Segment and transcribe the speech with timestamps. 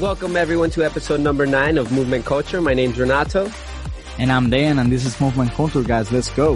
[0.00, 2.62] Welcome everyone to episode number nine of Movement Culture.
[2.62, 3.50] My name's Renato.
[4.16, 6.10] And I'm Dan and this is Movement Culture guys.
[6.10, 6.52] Let's go.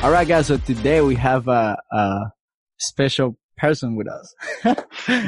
[0.00, 0.46] All right guys.
[0.46, 2.20] So today we have a, a
[2.78, 4.32] special person with us.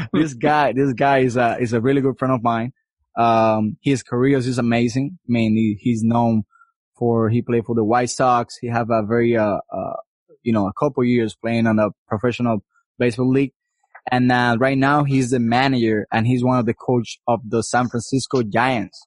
[0.13, 2.73] this guy, this guy is a, is a really good friend of mine.
[3.19, 5.19] Um, his career is amazing.
[5.25, 6.45] I mean, he, he's known
[6.97, 8.57] for, he played for the White Sox.
[8.61, 9.97] He have a very, uh, uh,
[10.45, 12.63] you know, a couple years playing on a professional
[12.97, 13.55] baseball league.
[14.11, 17.63] And, uh, right now he's the manager and he's one of the coach of the
[17.63, 19.07] San Francisco Giants.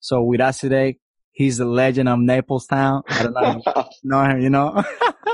[0.00, 0.98] So with us today,
[1.32, 3.02] he's the legend of Naples town.
[3.08, 4.82] I don't know, you know him, you know?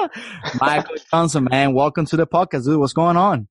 [0.60, 2.78] Michael Johnson, man, welcome to the podcast, dude.
[2.80, 3.48] What's going on?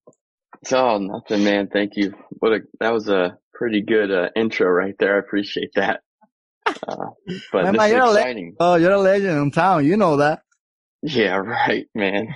[0.72, 1.70] Oh, nothing, man.
[1.72, 2.14] Thank you.
[2.40, 5.16] What a, that was a pretty good uh, intro right there.
[5.16, 6.02] I appreciate that.
[6.66, 6.96] Uh,
[7.52, 8.56] but man, this man, is exciting.
[8.60, 9.86] oh, you're a legend in town.
[9.86, 10.42] You know that.
[11.06, 12.36] Yeah, right, man.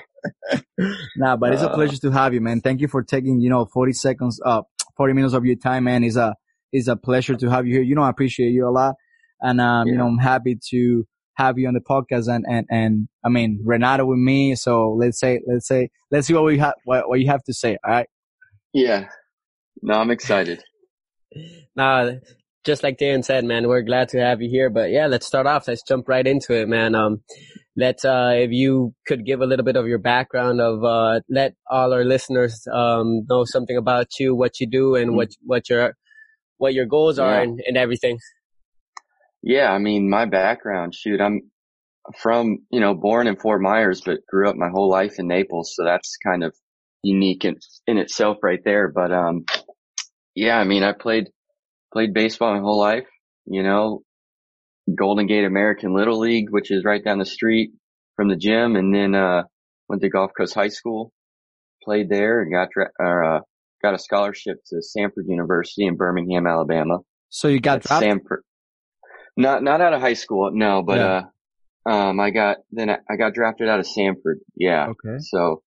[1.17, 2.61] nah, but it's a uh, pleasure to have you, man.
[2.61, 4.61] Thank you for taking, you know, 40 seconds, uh,
[4.95, 6.03] 40 minutes of your time, man.
[6.03, 6.35] It's a,
[6.71, 7.81] it's a pleasure to have you here.
[7.81, 8.95] You know, I appreciate you a lot.
[9.41, 9.93] And, um, yeah.
[9.93, 13.61] you know, I'm happy to have you on the podcast and, and, and I mean,
[13.65, 14.55] Renato with me.
[14.55, 17.53] So let's say, let's say, let's see what we have, what, what you have to
[17.53, 17.77] say.
[17.83, 18.07] All right.
[18.71, 19.07] Yeah.
[19.81, 20.61] No, I'm excited.
[21.75, 22.11] nah,
[22.65, 24.69] just like Dan said, man, we're glad to have you here.
[24.69, 25.67] But yeah, let's start off.
[25.67, 26.93] Let's jump right into it, man.
[26.93, 27.21] Um,
[27.79, 31.53] let uh, if you could give a little bit of your background of uh, let
[31.69, 35.17] all our listeners um, know something about you, what you do, and mm-hmm.
[35.17, 35.95] what what your
[36.57, 37.41] what your goals are, yeah.
[37.41, 38.19] and, and everything.
[39.41, 41.49] Yeah, I mean, my background, shoot, I'm
[42.21, 45.73] from you know born in Fort Myers, but grew up my whole life in Naples,
[45.75, 46.53] so that's kind of
[47.01, 47.55] unique in
[47.87, 48.89] in itself right there.
[48.89, 49.45] But um,
[50.35, 51.29] yeah, I mean, I played
[51.93, 53.07] played baseball my whole life.
[53.45, 54.03] You know,
[54.95, 57.71] Golden Gate American Little League, which is right down the street
[58.15, 59.43] from the gym, and then uh,
[59.87, 61.11] went to Gulf Coast High School,
[61.83, 62.69] played there, and got
[63.03, 63.39] uh,
[63.81, 66.99] got a scholarship to Samford University in Birmingham, Alabama.
[67.29, 68.09] So you got drafted?
[68.09, 68.39] Samford.
[69.37, 71.21] Not not out of high school, no, but yeah.
[71.85, 74.39] uh, um, I got then I got drafted out of Samford.
[74.55, 74.87] Yeah.
[74.89, 75.17] Okay.
[75.19, 75.63] So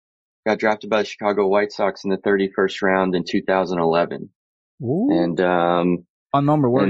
[0.46, 4.30] got drafted by the Chicago White Sox in the 31st round in 2011.
[4.82, 5.08] Ooh.
[5.10, 6.84] And um, on number what?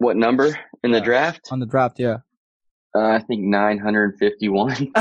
[0.00, 1.48] What number in the draft?
[1.50, 2.20] On the draft, yeah.
[2.94, 4.92] Uh, I think 951.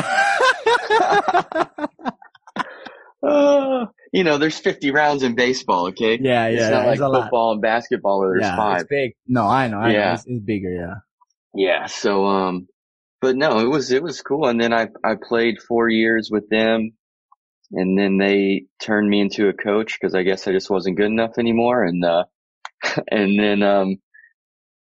[3.24, 6.20] uh, you know, there's 50 rounds in baseball, okay?
[6.22, 6.50] Yeah, yeah.
[6.50, 8.82] It's not like football and basketball where there's yeah, five.
[8.82, 9.16] It's big.
[9.26, 9.80] No, I know.
[9.80, 10.06] I yeah.
[10.08, 10.14] Know.
[10.16, 10.96] It's, it's, bigger, yeah.
[11.56, 11.86] Yeah.
[11.86, 12.68] So, um,
[13.22, 14.50] but no, it was, it was cool.
[14.50, 16.92] And then I, I played four years with them
[17.72, 21.06] and then they turned me into a coach because I guess I just wasn't good
[21.06, 21.86] enough anymore.
[21.86, 22.26] And, uh,
[23.10, 24.02] and then, um,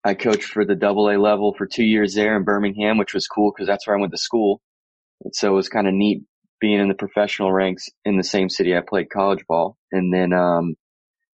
[0.04, 3.28] I coached for the double A level for two years there in Birmingham, which was
[3.28, 4.62] cool because that's where I went to school.
[5.24, 6.24] And so it was kind of neat
[6.62, 9.78] being in the professional ranks in the same city I played college ball.
[9.92, 10.76] And then, um,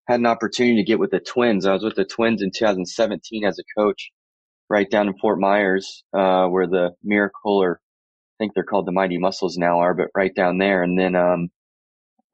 [0.07, 1.65] had an opportunity to get with the Twins.
[1.65, 4.11] I was with the Twins in 2017 as a coach
[4.69, 7.79] right down in Fort Myers, uh, where the Miracle or
[8.37, 10.83] I think they're called the Mighty Mussels now are, but right down there.
[10.83, 11.49] And then, um,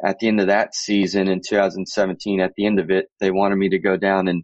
[0.03, 3.57] at the end of that season in 2017, at the end of it, they wanted
[3.57, 4.43] me to go down and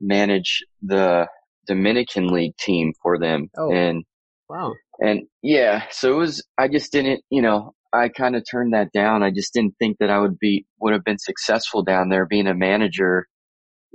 [0.00, 1.26] manage the
[1.66, 3.50] Dominican League team for them.
[3.56, 4.04] Oh, and
[4.48, 4.74] wow.
[4.98, 8.92] And yeah, so it was, I just didn't, you know, I kind of turned that
[8.92, 9.22] down.
[9.22, 12.46] I just didn't think that I would be, would have been successful down there being
[12.46, 13.26] a manager,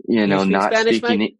[0.08, 1.20] you know, you not Spanish, speaking.
[1.20, 1.34] Mike?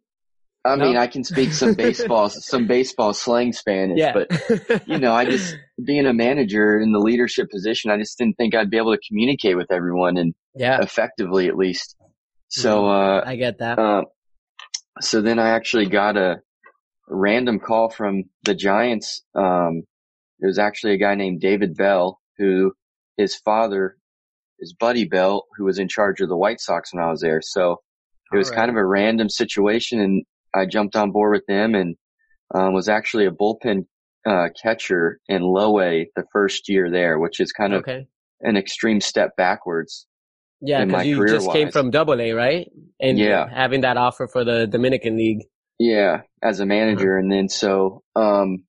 [0.64, 4.12] I mean, I can speak some baseball, some baseball slang Spanish, yeah.
[4.12, 8.36] but you know, I just being a manager in the leadership position, I just didn't
[8.36, 10.80] think I'd be able to communicate with everyone and yeah.
[10.80, 11.96] effectively at least.
[12.48, 13.28] So, mm-hmm.
[13.28, 13.78] uh, I get that.
[13.78, 14.02] Uh,
[15.00, 16.40] so then I actually got a
[17.08, 19.22] random call from the Giants.
[19.34, 19.82] Um,
[20.40, 22.72] it was actually a guy named David Bell who
[23.16, 23.96] his father
[24.58, 27.40] is Buddy Bell, who was in charge of the White Sox when I was there.
[27.42, 27.80] So
[28.32, 28.56] it was right.
[28.56, 30.24] kind of a random situation and
[30.54, 31.96] I jumped on board with them and
[32.54, 33.86] um, was actually a bullpen
[34.26, 38.06] uh, catcher in low A the first year there, which is kind of okay.
[38.40, 40.06] an extreme step backwards.
[40.60, 42.70] Yeah, because you just came from Double A, right?
[43.00, 45.44] And yeah, having that offer for the Dominican League.
[45.78, 48.64] Yeah, as a manager, and then so, um,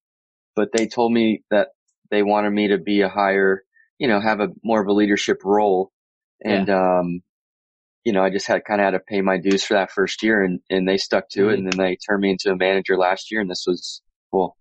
[0.56, 1.70] but they told me that
[2.12, 3.64] they wanted me to be a higher,
[3.98, 5.92] you know, have a more of a leadership role,
[6.44, 7.00] and yeah.
[7.00, 7.22] um,
[8.04, 10.22] you know, I just had kind of had to pay my dues for that first
[10.24, 11.50] year, and and they stuck to mm-hmm.
[11.50, 14.02] it, and then they turned me into a manager last year, and this was
[14.34, 14.58] well,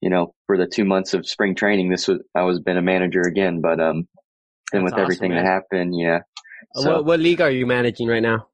[0.00, 2.82] you know, for the two months of spring training, this was I was been a
[2.82, 4.06] manager again, but um,
[4.72, 5.44] then with awesome, everything man.
[5.44, 6.20] that happened, yeah.
[6.74, 8.46] So, what, what league are you managing right now?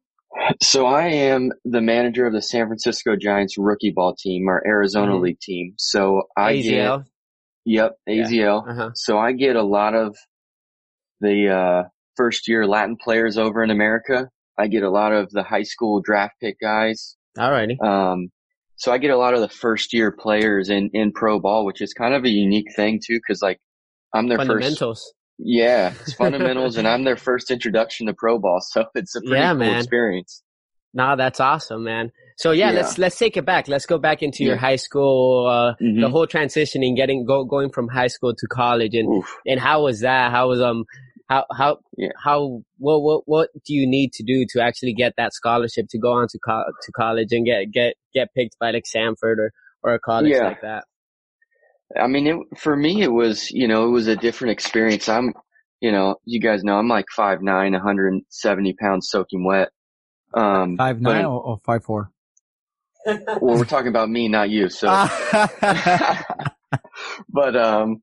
[0.62, 5.12] So I am the manager of the San Francisco Giants rookie ball team, our Arizona
[5.12, 5.22] Mhm.
[5.22, 5.74] League team.
[5.78, 6.98] So I AZL.
[6.98, 7.06] get,
[7.64, 8.64] yep, AZL.
[8.68, 8.90] Uh-huh.
[8.94, 10.16] So I get a lot of
[11.20, 14.28] the, uh, first year Latin players over in America.
[14.58, 17.16] I get a lot of the high school draft pick guys.
[17.36, 17.80] Alrighty.
[17.82, 18.28] Um,
[18.76, 21.80] so I get a lot of the first year players in, in pro ball, which
[21.80, 23.20] is kind of a unique thing too.
[23.26, 23.58] Cause like
[24.14, 25.14] I'm their first, Fundamentals.
[25.38, 28.60] Yeah, it's fundamentals and I'm their first introduction to pro ball.
[28.60, 29.76] So it's a pretty Yeah, cool man.
[29.78, 30.42] experience.
[30.94, 32.10] Nah, that's awesome, man.
[32.38, 32.76] So yeah, Yeah.
[32.76, 33.68] let's let's take it back.
[33.68, 36.10] Let's go back into your high school, uh, the Mhm.
[36.10, 39.36] whole transitioning, getting go going from high school to college, and Oof.
[39.46, 40.30] and how was that?
[40.30, 40.84] How was um
[41.28, 42.08] how how Yeah.
[42.24, 45.98] how what what what do you need to do to actually get that scholarship to
[45.98, 49.52] go on to co- to college and get get get picked by like Samford or
[49.82, 50.44] or a college Yeah.
[50.46, 50.84] like that?
[51.96, 55.08] I mean, it, for me, it was, you know, it was a different experience.
[55.08, 55.32] I'm,
[55.80, 57.42] you know, you guys know I'm like 5'9",
[57.72, 59.70] 170 pounds soaking wet.
[60.34, 62.10] Um, Five nine or, or five four.
[63.06, 64.68] well, we're talking about me, not you.
[64.68, 64.88] So,
[67.28, 68.02] but, um,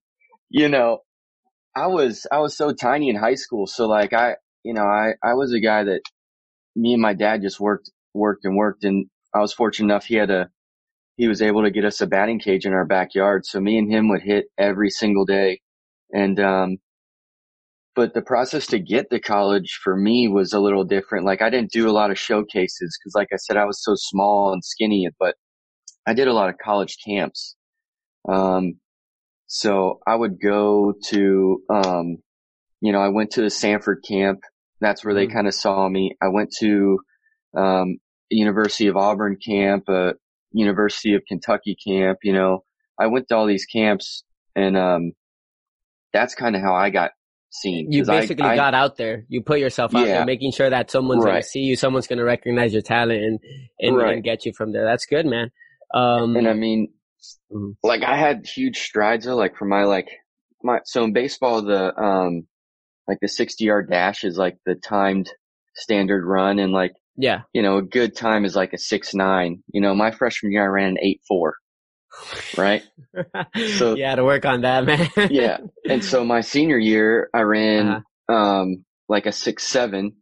[0.49, 0.99] you know,
[1.75, 3.67] I was, I was so tiny in high school.
[3.67, 6.01] So like I, you know, I, I was a guy that
[6.75, 8.83] me and my dad just worked, worked and worked.
[8.83, 10.05] And I was fortunate enough.
[10.05, 10.49] He had a,
[11.17, 13.45] he was able to get us a batting cage in our backyard.
[13.45, 15.61] So me and him would hit every single day.
[16.13, 16.77] And, um,
[17.95, 21.25] but the process to get to college for me was a little different.
[21.25, 23.93] Like I didn't do a lot of showcases because like I said, I was so
[23.95, 25.35] small and skinny, but
[26.05, 27.55] I did a lot of college camps.
[28.27, 28.79] Um,
[29.47, 32.17] so I would go to, um,
[32.81, 34.41] you know, I went to the Samford camp.
[34.81, 35.33] That's where they Mhm.
[35.33, 36.15] kind of saw me.
[36.21, 36.99] I went to,
[37.55, 37.97] um,
[38.29, 40.13] University of Auburn camp, uh,
[40.57, 42.63] University of Kentucky camp, you know,
[42.99, 44.23] I went to all these camps
[44.55, 45.11] and, um,
[46.13, 47.11] that's kind of how I got
[47.49, 47.91] seen.
[47.91, 49.25] You 'Cause I- basically I- got out there.
[49.27, 50.17] You put yourself out Yeah.
[50.17, 53.39] there, making sure that someone's gonna see you, someone's gonna recognize your talent and
[53.79, 54.13] and, Right.
[54.15, 54.85] and get you from there.
[54.85, 55.51] That's good, man.
[55.93, 56.93] Um, and I mean,
[57.51, 57.75] Mhm.
[57.83, 60.07] like I had huge strides though, like for my like
[60.63, 62.47] my so in baseball the um
[63.07, 65.29] like the sixty yard dash is like the timed
[65.75, 67.41] standard run and like yeah.
[67.53, 69.63] you know a good time is like a six nine.
[69.71, 71.55] You know my freshman year I ran an eight four,
[72.57, 72.83] right?
[73.77, 75.09] So- yeah, to work on that, man.
[75.31, 75.57] yeah,
[75.89, 78.35] and so my senior year I ran Uh-huh.
[78.35, 80.13] um like a six seven.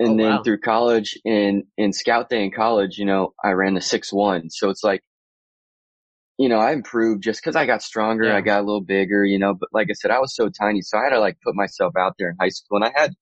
[0.00, 0.42] And Oh, then wow.
[0.42, 4.50] through college and in scout day in college, you know, I ran the six one.
[4.50, 5.02] So it's like,
[6.36, 8.24] you know, I improved just cause I got stronger.
[8.24, 8.36] Yeah.
[8.36, 10.80] I got a little bigger, you know, but like I said, I was so tiny.
[10.82, 13.12] So I had to like put myself out there in high school and I had,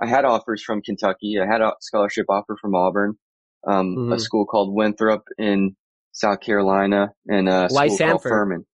[0.00, 1.38] I had offers from Kentucky.
[1.40, 3.16] I had a scholarship offer from Auburn,
[3.66, 4.20] um, a Mhm.
[4.20, 5.76] school called Winthrop in
[6.12, 8.28] South Carolina and a Why school called Samford?
[8.28, 8.66] Furman.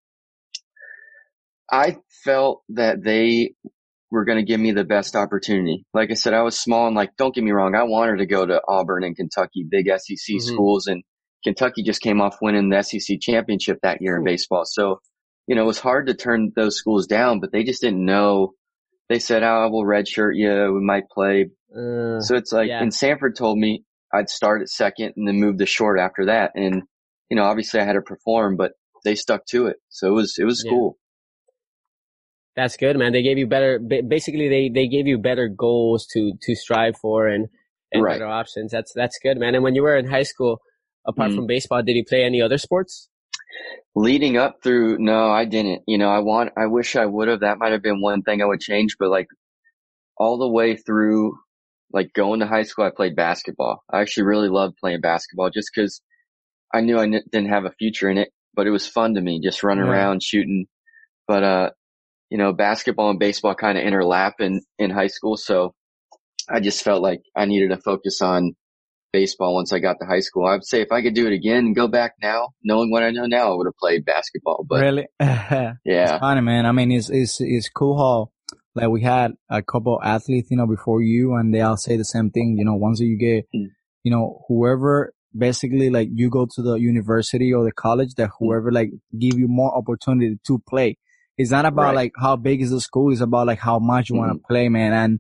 [1.71, 3.55] I felt that they
[4.11, 5.85] were going to give me the best opportunity.
[5.93, 7.75] Like I said, I was small and like, don't get me wrong.
[7.75, 10.41] I wanted to go to Auburn and Kentucky, big SEC Mhm.
[10.41, 11.03] schools and
[11.45, 14.65] Kentucky just came off winning the SEC championship that year in baseball.
[14.65, 15.01] So,
[15.47, 18.55] you know, it was hard to turn those schools down, but they just didn't know.
[19.09, 20.73] They said, oh, we'll redshirt you.
[20.75, 21.47] We might play.
[21.75, 22.83] Uh, So it's like, yeah.
[22.83, 26.53] and Samford told me I'd start at second and then move to short after that.
[26.55, 26.83] And,
[27.31, 28.73] you know, obviously I had to perform, but
[29.05, 29.77] they stuck to it.
[29.89, 30.71] So it was, it was Yeah.
[30.73, 30.99] cool.
[32.57, 33.13] that's good, man.
[33.13, 33.79] They gave you better.
[33.79, 37.47] Basically, they they gave you better goals to to strive for and
[37.93, 38.15] and Right.
[38.19, 38.73] better options.
[38.73, 39.55] That's that's good, man.
[39.55, 40.61] And when you were in high school,
[41.07, 41.37] apart Mhm.
[41.37, 43.09] from baseball, did you play any other sports?
[43.95, 45.83] Leading up through no i didn't.
[45.87, 47.41] You know i want i wish i would have.
[47.41, 49.29] That might have been one thing i would change but like
[50.19, 51.39] all the way through
[51.93, 53.83] like going to high school i played basketball.
[53.91, 56.03] I actually really loved playing basketball just because
[56.75, 59.21] i knew i n- didn't have a future in it but it was fun to
[59.21, 59.91] me just running Yeah.
[59.91, 60.67] around shooting.
[61.29, 61.71] But uh
[62.31, 65.75] you know basketball and baseball kind of interlap in in high school so
[66.51, 68.55] i just felt like i needed to focus on
[69.13, 70.47] baseball once I got to high school.
[70.47, 73.11] I'd say if I could do it again and go back now, knowing what I
[73.11, 74.65] know now, I would have played basketball.
[74.69, 75.07] But really?
[75.21, 76.67] yeah, It's funny, man.
[76.67, 78.31] I mean, it's it's it's cool how
[78.75, 82.05] like we had a couple athletes, you know, before you, and they all say the
[82.05, 82.57] same thing.
[82.59, 83.69] You know, once you get, Mm.
[84.05, 88.73] you know, whoever basically like you go to the university or the college, that whoever
[88.73, 90.97] like give you more opportunity to play.
[91.37, 91.95] It's not about Right.
[91.97, 93.13] like how big is the school.
[93.13, 94.93] It's about like how much you want to play, man.
[94.93, 95.19] And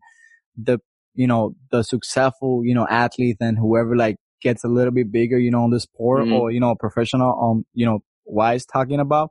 [0.56, 0.78] the
[1.20, 5.38] you know the successful you know athlete and whoever like gets a little bit bigger,
[5.46, 6.34] you know, on the sport Mhm.
[6.36, 7.98] or you know professional um you know
[8.40, 9.28] wise talking about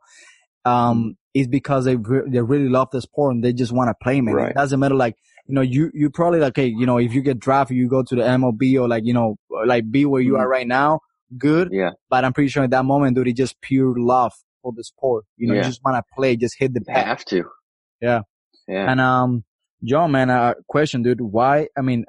[0.66, 3.96] um, is because they re- they really love the sport and they just want to
[4.04, 4.36] play, man.
[4.36, 4.50] Right.
[4.52, 5.16] It doesn't matter, like
[5.48, 8.04] you know, you you probably like, hey, you know, if you get drafted, you go
[8.04, 10.40] to the MLB or like you know, like be where you Mhm.
[10.40, 11.00] are right now,
[11.38, 11.70] good.
[11.72, 11.92] Yeah.
[12.10, 15.24] But I'm pretty sure at that moment, dude, it's just pure love for the sport.
[15.38, 17.06] You know, you just want to play, just hit the bat.
[17.06, 17.46] have to.
[18.02, 18.22] Yeah.
[18.68, 18.92] Yeah.
[18.92, 19.44] And um,
[19.84, 21.68] John, man, uh, question, dude, why?
[21.78, 22.06] I mean,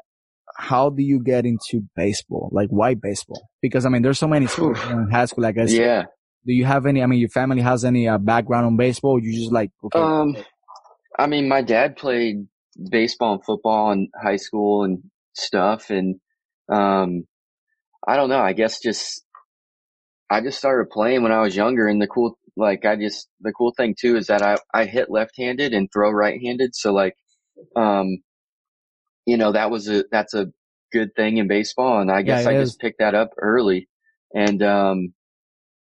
[0.56, 2.48] how do you get into baseball?
[2.52, 3.48] Like, why baseball?
[3.62, 5.44] Because I mean, there's so many schools in high school.
[5.44, 6.02] Like I said, yeah.
[6.46, 7.02] do you have any?
[7.02, 9.22] I mean, your family has any uh, background on baseball?
[9.22, 10.36] You just like, okay, Um,
[11.18, 12.46] I mean, my dad played
[12.90, 15.02] baseball and football in high school and
[15.34, 15.90] stuff.
[15.90, 16.16] And,
[16.68, 17.24] um,
[18.06, 18.40] I don't know.
[18.40, 19.22] I guess just
[20.30, 23.52] I just started playing when I was younger, and the cool like I just the
[23.52, 27.14] cool thing too is that I I hit left-handed and throw right-handed, so like
[27.76, 28.18] um,
[29.26, 30.46] you know that was a that's a
[30.92, 32.70] good thing in baseball, and I guess Yeah, I is.
[32.70, 33.88] just picked that up early,
[34.34, 35.14] and um,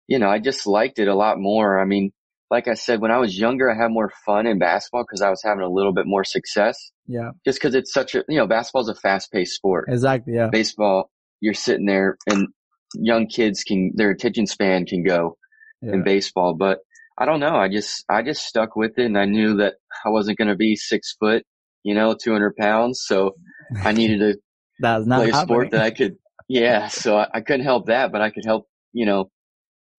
[0.06, 1.80] you know I just liked it a lot more.
[1.80, 2.12] I mean,
[2.50, 5.30] like I said, when I was younger, I had more fun in basketball because I
[5.30, 6.92] was having a little bit more success.
[7.06, 9.86] Yeah, Just because it's such a you know basketball's a fast-paced sport.
[9.88, 10.34] exactly.
[10.34, 12.48] Yeah, Baseball, you're sitting there, and
[12.94, 15.36] young kids can their attention span can go
[15.80, 15.94] yeah.
[15.94, 16.78] in baseball, but
[17.18, 17.56] I don't know.
[17.56, 20.56] I just, I just stuck with it and I knew that I wasn't going to
[20.56, 21.44] be six foot,
[21.82, 23.02] you know, 200 pounds.
[23.06, 23.34] So
[23.84, 24.38] I needed to
[25.16, 26.16] play a sport that I could,
[26.48, 26.88] yeah.
[26.88, 29.30] So I, I couldn't help that, but I could help, you know,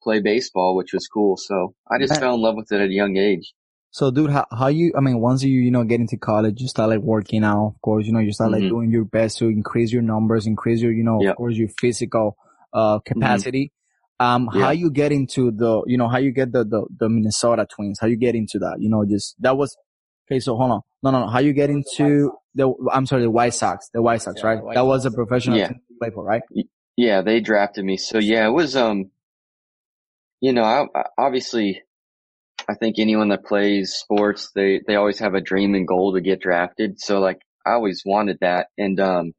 [0.02, 1.38] play baseball, which was cool.
[1.38, 3.54] So I just fell in love with it at a young age.
[3.92, 6.68] So, dude, how, how you, I mean, once you, you know, get into college, you
[6.68, 8.70] start like working out, of course, you know, you start like Mhm.
[8.70, 11.32] doing your best to increase your numbers, increase your, you know, Yep.
[11.32, 12.36] of course, your physical,
[12.74, 13.72] uh, capacity.
[14.20, 14.64] Um, Yeah.
[14.64, 18.00] how you get into the, you know, how you get the, the, the Minnesota Twins,
[18.00, 19.78] how you get into that, you know, just, that was,
[20.28, 20.82] okay, so hold on.
[21.02, 21.28] No, no, no.
[21.28, 24.64] How you get into the, I'm sorry, the White Sox, the White Sox, Yeah, right?
[24.64, 25.68] White that was a professional Yeah.
[25.70, 26.42] team to play for, right?
[26.96, 27.22] Yeah.
[27.22, 27.98] They drafted me.
[27.98, 29.12] So yeah, it was, um,
[30.40, 31.82] you know, I, I obviously,
[32.70, 36.22] I think anyone that plays sports, they, they always have a dream and goal to
[36.22, 37.00] get drafted.
[37.00, 38.68] So like, I always wanted that.
[38.78, 39.34] And, um,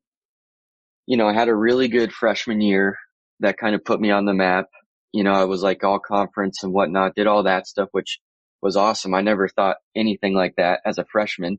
[1.06, 2.96] you know, I had a really good freshman year
[3.40, 4.66] that kind of put me on the map.
[5.12, 8.18] You know, I was like all conference and whatnot, did all that stuff, which
[8.64, 9.14] was awesome.
[9.14, 11.58] I never thought anything like that as a freshman.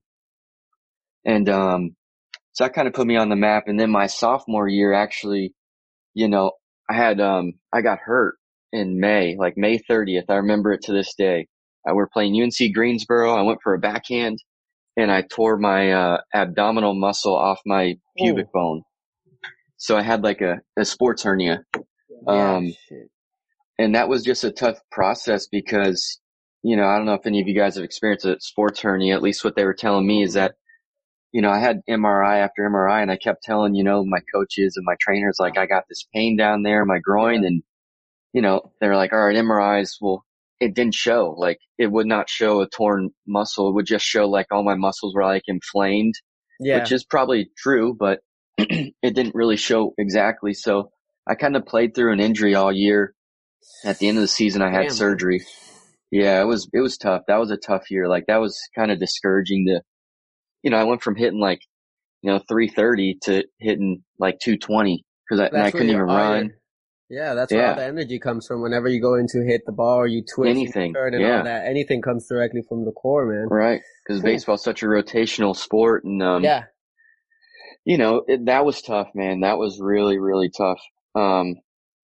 [1.23, 1.95] And, um,
[2.53, 3.65] so that kind of put me on the map.
[3.67, 5.53] And then my sophomore year, actually,
[6.13, 6.53] you know,
[6.89, 8.35] I had, um, I got hurt
[8.71, 10.25] in May, like May 30th.
[10.29, 11.47] I remember it to this day.
[11.87, 13.35] Uh, we're playing UNC Greensboro.
[13.35, 14.39] I went for a backhand
[14.97, 18.81] and I tore my, uh, abdominal muscle off my pubic bone.
[19.77, 21.63] So I had like a, a sports hernia.
[22.27, 23.09] Um, shit.
[23.77, 26.19] and that was just a tough process because,
[26.65, 29.13] you know, I don't know if any of you guys have experienced a sports hernia.
[29.13, 30.55] At least what they were telling me is that,
[31.31, 34.73] you know, I had MRI after MRI and I kept telling, you know, my coaches
[34.75, 37.61] and my trainers, like, I got this pain down there in my groin and,
[38.33, 40.25] you know, they're like, all right, MRIs, well,
[40.59, 41.35] it didn't show.
[41.37, 43.69] Like, it would not show a torn muscle.
[43.69, 46.15] It would just show like all my muscles were like inflamed
[46.59, 46.79] Yeah.
[46.79, 48.21] which is probably true, but
[48.57, 50.55] it didn't really show exactly.
[50.55, 50.89] So
[51.27, 53.13] I kind of played through an injury all year.
[53.83, 54.91] At the end of the season, I had Damn.
[54.91, 55.45] surgery.
[56.23, 57.23] Yeah, it was, it was tough.
[57.27, 58.07] That was a tough year.
[58.07, 59.81] Like that was kind of discouraging to,
[60.63, 61.59] you know, I went from hitting like,
[62.21, 66.23] you know, 330 to hitting like 220 cause I, I couldn't even your- all your-
[66.33, 66.51] run.
[67.07, 67.69] Yeah, that's where Yeah.
[67.71, 68.63] all the energy comes from.
[68.63, 71.37] Whenever you go into hit the ball or you twist, you Anything, turn and yeah.
[71.37, 73.47] all that, anything comes directly from the core, man.
[73.49, 73.81] Right.
[74.07, 74.23] Cause Cool.
[74.31, 76.63] baseball's such a rotational sport and, um, yeah,
[77.85, 79.41] you know, it, that was tough, man.
[79.41, 80.79] That was really, really tough.
[81.13, 81.55] Um,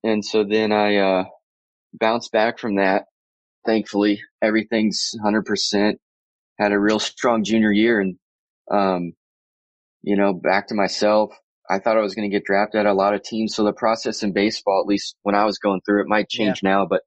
[0.03, 1.23] and so then I, uh,
[1.93, 3.05] bounced back from that.
[3.65, 5.93] Thankfully, everything's 100%.
[6.59, 8.17] Had a real strong junior year and,
[8.69, 9.13] um,
[10.01, 11.31] you know, back to myself.
[11.69, 13.55] I thought I was going to get drafted at a lot of teams.
[13.55, 16.61] So the process in baseball, at least when I was going through it, might change
[16.63, 17.01] now, but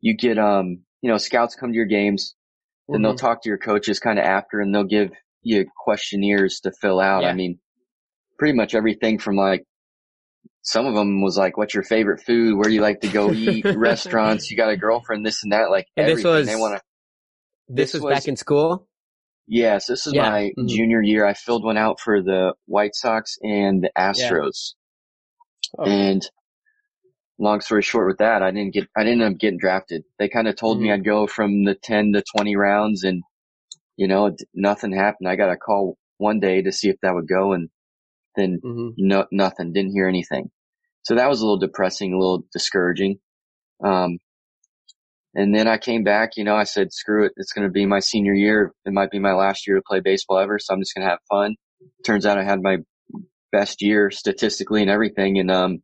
[0.00, 2.34] you get, um, you know, scouts come to your games,
[2.88, 3.18] and they'll Mhm.
[3.18, 5.12] talk to your coaches kind of after and they'll give
[5.42, 7.22] you questionnaires to fill out.
[7.22, 7.30] Yeah.
[7.30, 7.58] I mean,
[8.38, 9.64] pretty much everything from like,
[10.66, 12.56] some of them was like, what's your favorite food?
[12.56, 13.64] Where do you like to go eat?
[13.76, 14.50] Restaurants?
[14.50, 15.24] You got a girlfriend?
[15.24, 15.70] This and that.
[15.70, 16.32] Like And this everything.
[16.32, 16.82] was- they want to,
[17.68, 18.88] this, this was, was- back in school.
[19.46, 20.30] yes, this is Yeah.
[20.30, 20.68] my Mhm.
[20.68, 21.24] junior year.
[21.26, 24.74] I filled one out for the White Sox and the Astros.
[25.78, 25.84] Oh.
[25.84, 26.22] And
[27.38, 30.04] long story short with that, I didn't get, I didn't end up getting drafted.
[30.18, 30.92] They kind of told me Mhm.
[30.94, 33.22] I'd go from the 10 to 20 rounds and,
[33.96, 35.28] you know, nothing happened.
[35.28, 37.68] I got a call one day to see if that would go and
[38.36, 40.50] then hmm no, nothing, didn't hear anything.
[41.04, 43.18] So that was a little depressing, a little discouraging.
[43.84, 44.18] Um,
[45.34, 47.32] and then I came back, you know, I said, screw it.
[47.36, 48.72] It's going to be my senior year.
[48.84, 50.58] It might be my last year to play baseball ever.
[50.58, 51.56] So I'm just going to have fun.
[52.04, 52.78] Turns out I had my
[53.52, 55.78] best year statistically and everything and, um,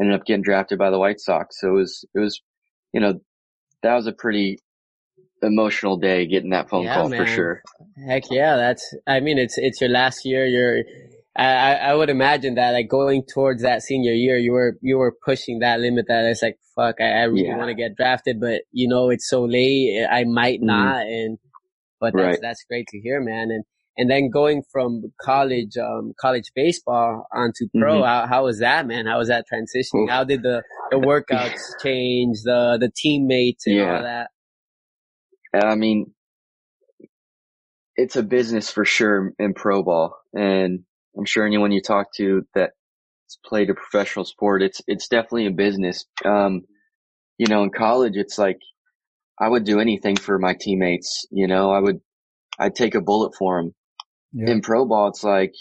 [0.00, 1.60] ended up getting drafted by the White Sox.
[1.60, 2.40] So it was, it was,
[2.92, 3.20] you know,
[3.82, 4.58] that was a pretty
[5.42, 7.62] emotional day getting that phone Yeah, call for sure.
[8.06, 8.94] Heck yeah, that's.
[9.06, 10.46] I mean, it's it's your last year.
[10.46, 10.82] You're.
[11.36, 15.16] I I would imagine that like going towards that senior year, you were you were
[15.24, 16.06] pushing that limit.
[16.08, 17.56] That it's like fuck, I, I really Yeah.
[17.56, 20.06] want to get drafted, but you know it's so late.
[20.10, 20.66] I might Mhm.
[20.66, 21.38] not, and
[22.00, 22.40] but that's Right.
[22.40, 23.50] that's great to hear, man.
[23.50, 23.64] And
[23.98, 28.06] and then going from college um college baseball onto pro, Mhm.
[28.06, 29.06] how how was that, man?
[29.06, 30.04] How was that transitioning?
[30.04, 30.10] Oof.
[30.10, 32.42] How did the the workouts change?
[32.44, 33.96] The the teammates and Yeah.
[33.98, 34.30] all that.
[35.54, 36.14] I mean,
[37.96, 40.16] it's a business for sure in pro ball.
[40.34, 40.84] And
[41.16, 42.70] I'm sure anyone you talk to that
[43.44, 46.04] played a professional sport, it's it's definitely a business.
[46.24, 46.62] Um,
[47.38, 48.58] you know, in college, it's like
[49.40, 51.26] I would do anything for my teammates.
[51.30, 52.00] You know, I would
[52.58, 53.74] I'd take a bullet for them.
[54.32, 54.52] Yeah.
[54.52, 55.52] In pro ball, it's like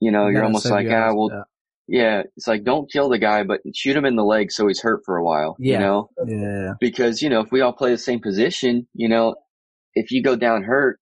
[0.00, 1.44] you know, you are almost like, ah, well,
[1.88, 2.02] yeah.
[2.02, 2.22] yeah.
[2.36, 5.02] it's like don't kill the guy, but shoot him in the leg so he's hurt
[5.04, 5.56] for a while.
[5.58, 5.72] Yeah.
[5.72, 6.72] You know, yeah.
[6.80, 9.34] Because you know, if we all play the same position, you know,
[9.94, 11.00] if you go down hurt,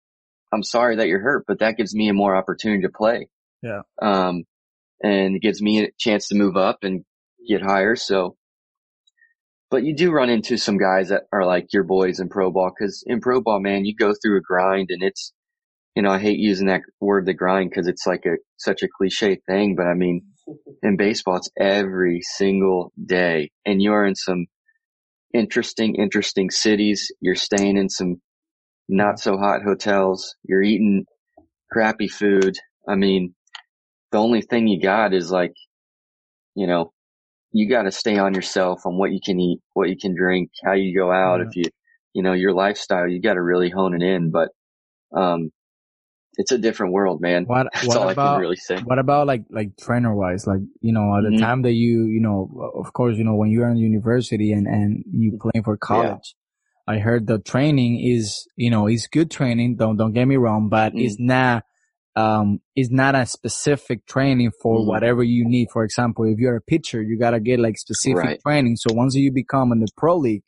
[0.52, 3.28] I'm sorry that you're hurt, but that gives me a more opportunity to play.
[3.66, 3.82] Yeah.
[4.00, 4.44] Um,
[5.02, 7.04] and it gives me a chance to move up and
[7.48, 7.96] get higher.
[7.96, 8.36] So,
[9.70, 12.70] but you do run into some guys that are like your boys in pro ball.
[12.78, 15.32] Cause in pro ball, man, you go through a grind and it's,
[15.94, 18.88] you know, I hate using that word, the grind, cause it's like a, such a
[18.88, 19.74] cliche thing.
[19.76, 20.22] But I mean,
[20.82, 24.46] in baseball, it's every single day and you're in some
[25.34, 27.12] interesting, interesting cities.
[27.20, 28.20] You're staying in some
[28.88, 30.36] not so hot hotels.
[30.44, 31.04] You're eating
[31.72, 32.56] crappy food.
[32.88, 33.34] I mean,
[34.16, 35.52] the only thing you got is like,
[36.54, 36.90] you know,
[37.52, 40.50] you got to stay on yourself on what you can eat, what you can drink,
[40.64, 41.40] how you go out.
[41.40, 41.46] Yeah.
[41.46, 41.64] If you,
[42.14, 44.30] you know, your lifestyle, you got to really hone it in.
[44.30, 44.48] But,
[45.14, 45.50] um,
[46.38, 47.44] it's a different world, man.
[47.44, 48.78] What, That's what all about, I can really say.
[48.78, 50.46] What about like, like trainer wise?
[50.46, 51.44] Like, you know, at the mm-hmm.
[51.44, 55.04] time that you, you know, of course, you know, when you're in university and, and
[55.12, 56.34] you playing for college,
[56.88, 59.76] I heard the training is, you know, is good training.
[59.76, 61.04] Don't, don't get me wrong, but mm.
[61.04, 61.64] it's not,
[62.16, 64.86] um, it's not a specific training for mm.
[64.86, 65.68] whatever you need.
[65.70, 68.40] For example, if you're a pitcher, you got to get like specific right.
[68.40, 68.76] training.
[68.76, 70.42] So once you become in the pro league,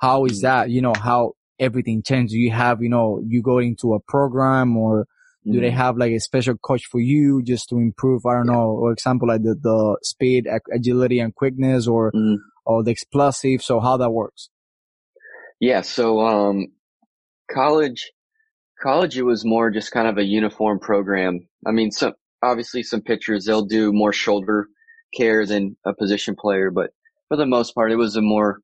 [0.00, 0.42] how is mm.
[0.42, 0.70] that?
[0.70, 2.34] You know, how everything changes.
[2.34, 5.06] You have, you know, you go into a program or
[5.46, 5.76] do they mm.
[5.76, 8.26] have like a special coach for you just to improve?
[8.26, 8.52] I don't yeah.
[8.54, 12.38] know, for example, like the, the speed, agility and quickness or, mm.
[12.66, 13.62] or the explosive.
[13.62, 14.48] So how that works?
[15.60, 15.82] Yeah.
[15.82, 16.68] So, um,
[17.50, 18.10] college,
[18.84, 21.48] college, it was more just kind of a uniform program.
[21.66, 22.12] I mean, some,
[22.42, 24.68] obviously some pitchers, they'll do more shoulder
[25.16, 26.90] care than a position player, but
[27.28, 28.60] for the most part, it was a more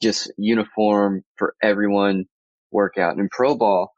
[0.00, 2.26] just uniform for everyone
[2.70, 3.12] workout.
[3.12, 3.92] And in pro ball,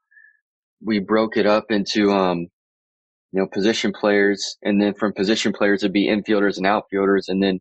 [0.82, 2.46] we broke it up into, um,
[3.32, 7.42] you know, position players and then from position players it'd be infielders and outfielders and
[7.42, 7.60] then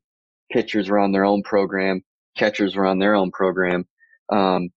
[0.52, 2.02] pitchers were on their own program,
[2.38, 3.86] catchers were on their own program.
[4.32, 4.70] Um,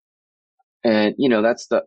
[0.83, 1.85] and you know, that's the,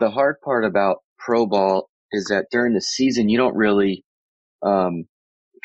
[0.00, 4.04] the hard part about pro ball is that during the season, you don't really,
[4.62, 5.04] um,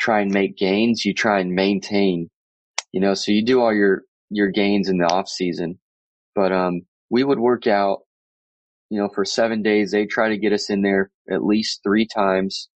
[0.00, 1.04] try and make gains.
[1.04, 2.28] You try and maintain,
[2.92, 5.78] you know, so you do all your, your gains in the off season,
[6.34, 8.00] but, um, we would work out,
[8.88, 9.90] you know, for seven days.
[9.90, 12.70] They try to get us in there at least three times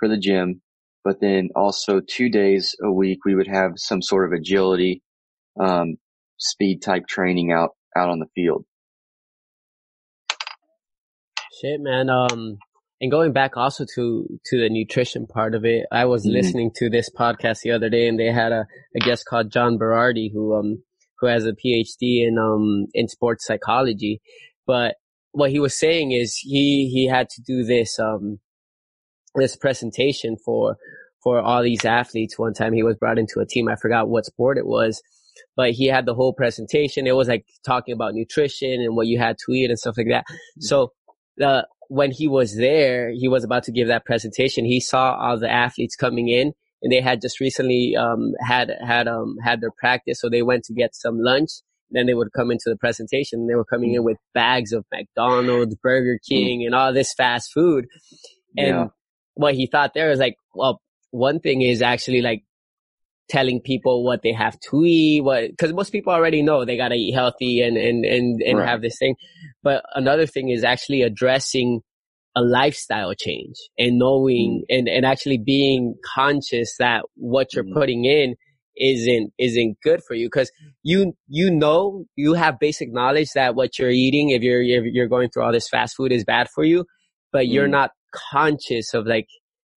[0.00, 0.62] for the gym,
[1.04, 5.02] but then also two days a week, we would have some sort of agility,
[5.60, 5.96] um,
[6.38, 8.64] speed type training out, out on the field.
[11.64, 12.10] Shit, man.
[12.10, 12.58] Um,
[13.00, 16.34] and going back also to to the nutrition part of it, I was mm-hmm.
[16.34, 19.78] listening to this podcast the other day, and they had a, a guest called John
[19.78, 20.82] Berardi, who um
[21.20, 24.20] who has a PhD in um in sports psychology.
[24.66, 24.96] But
[25.32, 28.40] what he was saying is he he had to do this um
[29.34, 30.76] this presentation for
[31.22, 32.38] for all these athletes.
[32.38, 33.68] One time he was brought into a team.
[33.70, 35.02] I forgot what sport it was,
[35.56, 37.06] but he had the whole presentation.
[37.06, 40.08] It was like talking about nutrition and what you had to eat and stuff like
[40.10, 40.26] that.
[40.28, 40.60] Mm-hmm.
[40.60, 40.92] So
[41.36, 44.64] the when he was there, he was about to give that presentation.
[44.64, 49.08] He saw all the athletes coming in, and they had just recently um, had had
[49.08, 51.50] um, had their practice, so they went to get some lunch.
[51.90, 53.46] Then they would come into the presentation.
[53.46, 57.86] They were coming in with bags of McDonald's, Burger King, and all this fast food.
[58.56, 58.86] And yeah.
[59.34, 62.42] what he thought there was like, well, one thing is actually like
[63.28, 66.94] telling people what they have to eat, what, cause most people already know they gotta
[66.94, 68.68] eat healthy and, and, and, and right.
[68.68, 69.16] have this thing.
[69.62, 71.80] But another thing is actually addressing
[72.36, 74.76] a lifestyle change and knowing mm.
[74.76, 77.74] and, and actually being conscious that what you're mm.
[77.74, 78.34] putting in
[78.76, 80.28] isn't, isn't good for you.
[80.28, 80.50] Cause
[80.82, 85.08] you, you know, you have basic knowledge that what you're eating, if you're, if you're
[85.08, 86.84] going through all this fast food is bad for you,
[87.32, 87.52] but mm.
[87.52, 87.92] you're not
[88.32, 89.28] conscious of like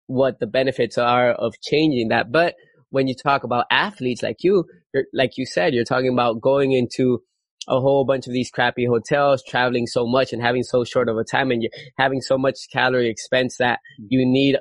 [0.06, 2.32] what the benefits are of changing that.
[2.32, 2.54] But
[2.90, 4.64] when you talk about athletes like you,
[5.12, 7.20] like you said, you're talking about going into
[7.68, 11.16] a whole bunch of these crappy hotels, traveling so much and having so short of
[11.16, 14.57] a time and you're having so much calorie expense that you need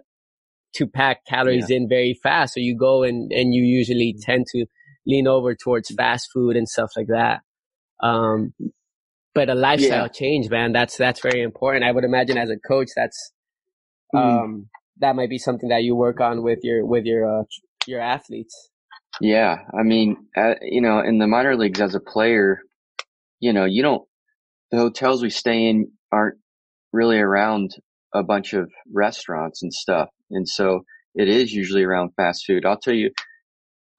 [0.73, 1.77] to pack calories yeah.
[1.77, 2.55] in very fast.
[2.55, 4.31] So you go and, and you usually mm-hmm.
[4.31, 4.65] tend to
[5.05, 7.41] lean over towards fast food and stuff like that.
[8.01, 8.53] Um,
[9.35, 10.07] but a lifestyle yeah.
[10.07, 11.85] change, man, that's, that's very important.
[11.85, 13.31] I would imagine as a coach, that's,
[14.13, 14.19] mm.
[14.19, 17.43] um, that might be something that you work on with your, with your, uh,
[17.87, 18.69] your athletes.
[19.21, 22.59] Yeah, I mean, uh, you know, in the minor leagues as a player,
[23.39, 24.03] you know, you don't.
[24.71, 26.37] The hotels we stay in aren't
[26.91, 27.71] really around
[28.13, 30.83] a bunch of restaurants and stuff, and so
[31.15, 32.65] it is usually around fast food.
[32.65, 33.11] I'll tell you,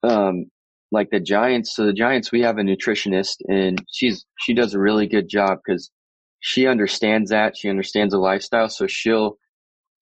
[0.03, 0.45] um,
[0.91, 1.75] like the Giants.
[1.75, 5.59] So the Giants, we have a nutritionist and she's, she does a really good job
[5.65, 5.91] because
[6.39, 7.57] she understands that.
[7.57, 8.69] She understands the lifestyle.
[8.69, 9.37] So she'll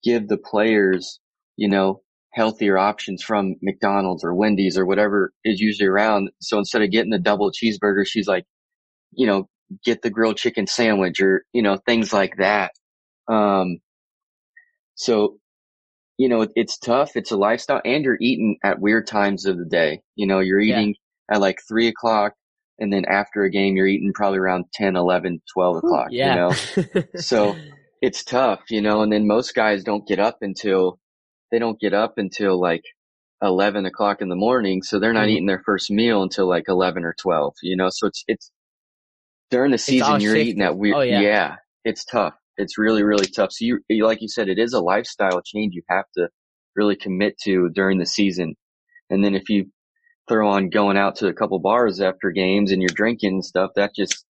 [0.04, 1.18] give the players,
[1.56, 2.02] you know,
[2.36, 6.30] healthier options from McDonald's or Wendy's or whatever is usually around.
[6.42, 8.44] So instead of getting the double cheeseburger, she's like,
[9.12, 9.48] you know,
[9.84, 12.72] get the grilled chicken sandwich or, you know, things like that.
[13.26, 13.78] Um,
[14.96, 15.38] so,
[16.18, 17.16] you know, it's tough.
[17.16, 20.02] It's a lifestyle and you're eating at weird times of the day.
[20.14, 20.94] You know, you're eating
[21.30, 21.36] yeah.
[21.36, 22.34] at like three o'clock
[22.78, 26.50] and then after a game, you're eating probably around 10, 11, 12 o'clock, yeah.
[26.84, 27.02] you know?
[27.16, 27.56] so
[28.02, 30.98] it's tough, you know, and then most guys don't get up until
[31.50, 32.82] they don't get up until like
[33.42, 34.82] 11 o'clock in the morning.
[34.82, 35.30] So they're not mm-hmm.
[35.30, 37.88] eating their first meal until like 11 or 12, you know?
[37.90, 38.50] So it's, it's
[39.50, 40.96] during the season, you're eating that weird.
[40.96, 41.20] Oh, yeah.
[41.20, 41.56] yeah.
[41.84, 42.34] It's tough.
[42.56, 43.52] It's really, really tough.
[43.52, 46.28] So you, like you said, it is a lifestyle change you have to
[46.74, 48.54] really commit to during the season.
[49.10, 49.66] And then if you
[50.28, 53.70] throw on going out to a couple bars after games and you're drinking and stuff,
[53.76, 54.24] that just,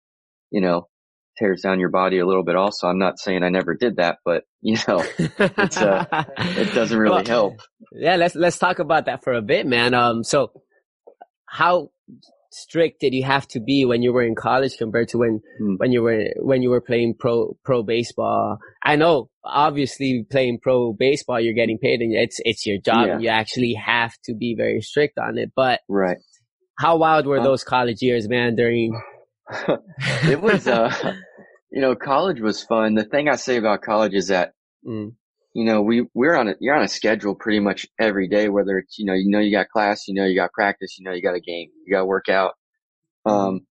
[0.51, 0.87] you know,
[1.37, 2.87] tears down your body a little bit also.
[2.87, 7.15] I'm not saying I never did that, but you know, it's, uh, it doesn't really
[7.15, 7.61] well, help.
[7.91, 8.15] Yeah.
[8.15, 9.93] Let's, let's talk about that for a bit, man.
[9.93, 10.51] Um, so
[11.45, 11.89] how
[12.51, 15.75] strict did you have to be when you were in college compared to when, mm.
[15.77, 18.57] when you were, when you were playing pro, pro baseball?
[18.83, 23.19] I know obviously playing pro baseball, you're getting paid and it's, it's your job yeah.
[23.19, 26.17] you actually have to be very strict on it, but right.
[26.77, 29.01] How wild were those college years, man, during
[30.23, 30.91] it was, uh,
[31.75, 32.95] you know, college was fun.
[32.95, 34.53] The thing I say about college is that,
[34.87, 35.11] mm.
[35.53, 38.77] you know, we, we're on a, you're on a schedule pretty much every day, whether
[38.77, 41.13] it's, you know, you know, you got class, you know, you got practice, you know,
[41.13, 42.53] you got a game, you got to work out.
[43.25, 43.67] Um,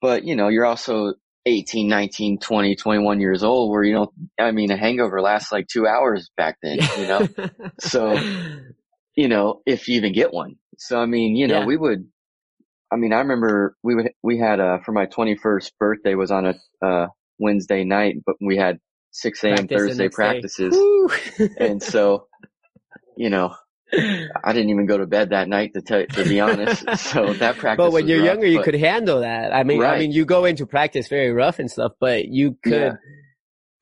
[0.00, 4.52] but you know, you're also 18, 19, 20, 21 years old where you don't, I
[4.52, 7.28] mean, a hangover lasts like two hours back then, you know?
[7.80, 8.16] so,
[9.16, 10.54] you know, if you even get one.
[10.78, 11.66] So, I mean, you know, yeah.
[11.66, 12.06] we would,
[12.92, 16.46] I mean, I remember we would, we had, uh, for my 21st birthday was on
[16.46, 17.06] a, uh,
[17.38, 18.78] Wednesday night, but we had
[19.12, 19.68] 6 a.m.
[19.68, 20.76] Thursday practices.
[21.58, 22.26] and so,
[23.16, 23.54] you know,
[24.44, 26.84] I didn't even go to bed that night to tell to be honest.
[26.96, 27.84] So that practice.
[27.84, 29.54] But when you're rough, younger, you could handle that.
[29.54, 29.94] I mean, right.
[29.94, 32.92] I mean, you go into practice very rough and stuff, but you could yeah.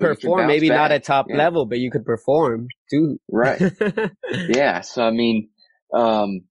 [0.01, 0.47] perform.
[0.47, 0.79] Maybe back.
[0.79, 1.37] not at top yeah.
[1.37, 3.19] level, but you could perform too.
[3.31, 3.61] Right.
[4.49, 4.81] yeah.
[4.81, 5.51] So I mean,
[5.95, 6.43] um,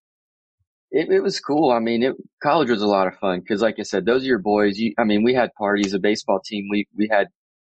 [0.92, 1.72] it, it was cool.
[1.72, 4.28] I mean, it, college was a lot of fun because, like I said, those are
[4.28, 4.78] your boys.
[4.78, 6.68] You, I mean, we had parties, a baseball team.
[6.70, 7.28] We we had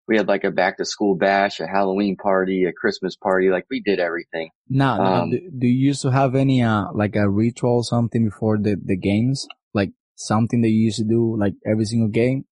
[0.06, 3.50] we had like a back to school bash, a Halloween party, a Christmas party.
[3.50, 4.50] Like we did everything.
[4.68, 8.56] Now, um, do, do, you used to have any uh like a ritual something before
[8.56, 12.44] the the games, like something that you used to do like every single game?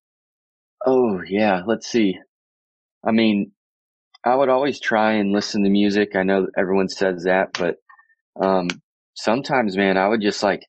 [0.85, 2.19] Oh yeah, let's see.
[3.05, 3.51] I mean,
[4.25, 6.15] I would always try and listen to music.
[6.15, 7.77] I know everyone says that, but
[8.39, 8.67] um,
[9.17, 10.61] sometimes, man, I would just like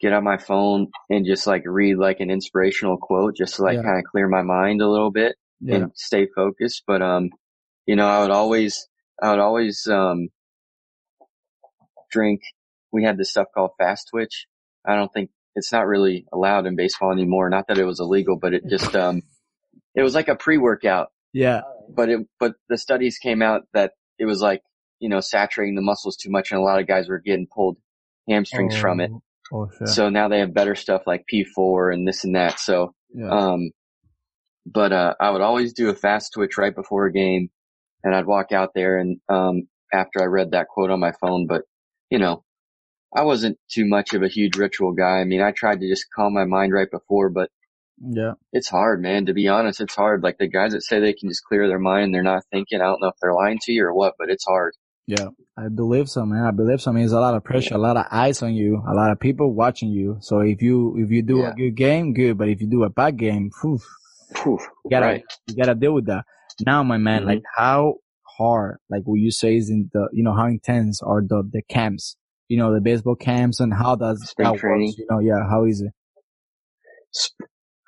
[0.00, 3.76] get on my phone and just like read like an inspirational quote just to like
[3.76, 3.82] yeah.
[3.82, 5.76] kind of clear my mind a little bit yeah.
[5.76, 6.84] and stay focused.
[6.86, 7.30] But, um,
[7.86, 8.86] you know, I would always,
[9.20, 10.28] I would always, um,
[12.12, 12.42] drink.
[12.92, 14.46] We had this stuff called fast twitch.
[14.86, 17.48] I don't think it's not really allowed in baseball anymore.
[17.50, 19.22] Not that it was illegal, but it just, um,
[19.94, 21.08] it was like a pre-workout.
[21.32, 21.62] Yeah.
[21.88, 24.62] But it, but the studies came out that it was like
[25.00, 27.76] you know, saturating the muscles too much, and a lot of guys were getting pulled
[28.28, 29.10] hamstrings oh, from it.
[29.52, 29.86] Oh, sure.
[29.86, 32.60] So now they have better stuff like P4 and this and that.
[32.60, 33.28] So, yeah.
[33.28, 33.70] um,
[34.64, 37.50] but uh, I would always do a fast twitch right before a game,
[38.04, 41.46] and I'd walk out there and um, after I read that quote on my phone.
[41.46, 41.62] But
[42.10, 42.44] you know,
[43.14, 45.18] I wasn't too much of a huge ritual guy.
[45.20, 47.50] I mean, I tried to just calm my mind right before, but
[48.00, 49.26] yeah, it's hard, man.
[49.26, 50.22] To be honest, it's hard.
[50.22, 52.80] Like the guys that say they can just clear their mind, they're not thinking.
[52.80, 54.74] I don't know if they're lying to you or what, but it's hard.
[55.06, 56.44] Yeah, I believe so, man.
[56.44, 56.90] I believe so.
[56.90, 59.10] I mean, there's a lot of pressure, a lot of eyes on you, a lot
[59.10, 60.18] of people watching you.
[60.20, 61.50] So if you if you do yeah.
[61.50, 62.38] a good game, good.
[62.38, 63.82] But if you do a bad game, poof,
[64.34, 65.24] poof, you gotta right.
[65.48, 66.24] you gotta deal with that.
[66.64, 67.28] Now, my man, mm-hmm.
[67.28, 67.94] like how
[68.38, 71.62] hard, like what you say is in the, you know, how intense are the the
[71.62, 72.16] camps,
[72.48, 74.88] you know, the baseball camps, and how does spring training?
[74.88, 75.92] Works, you know, yeah, how is it?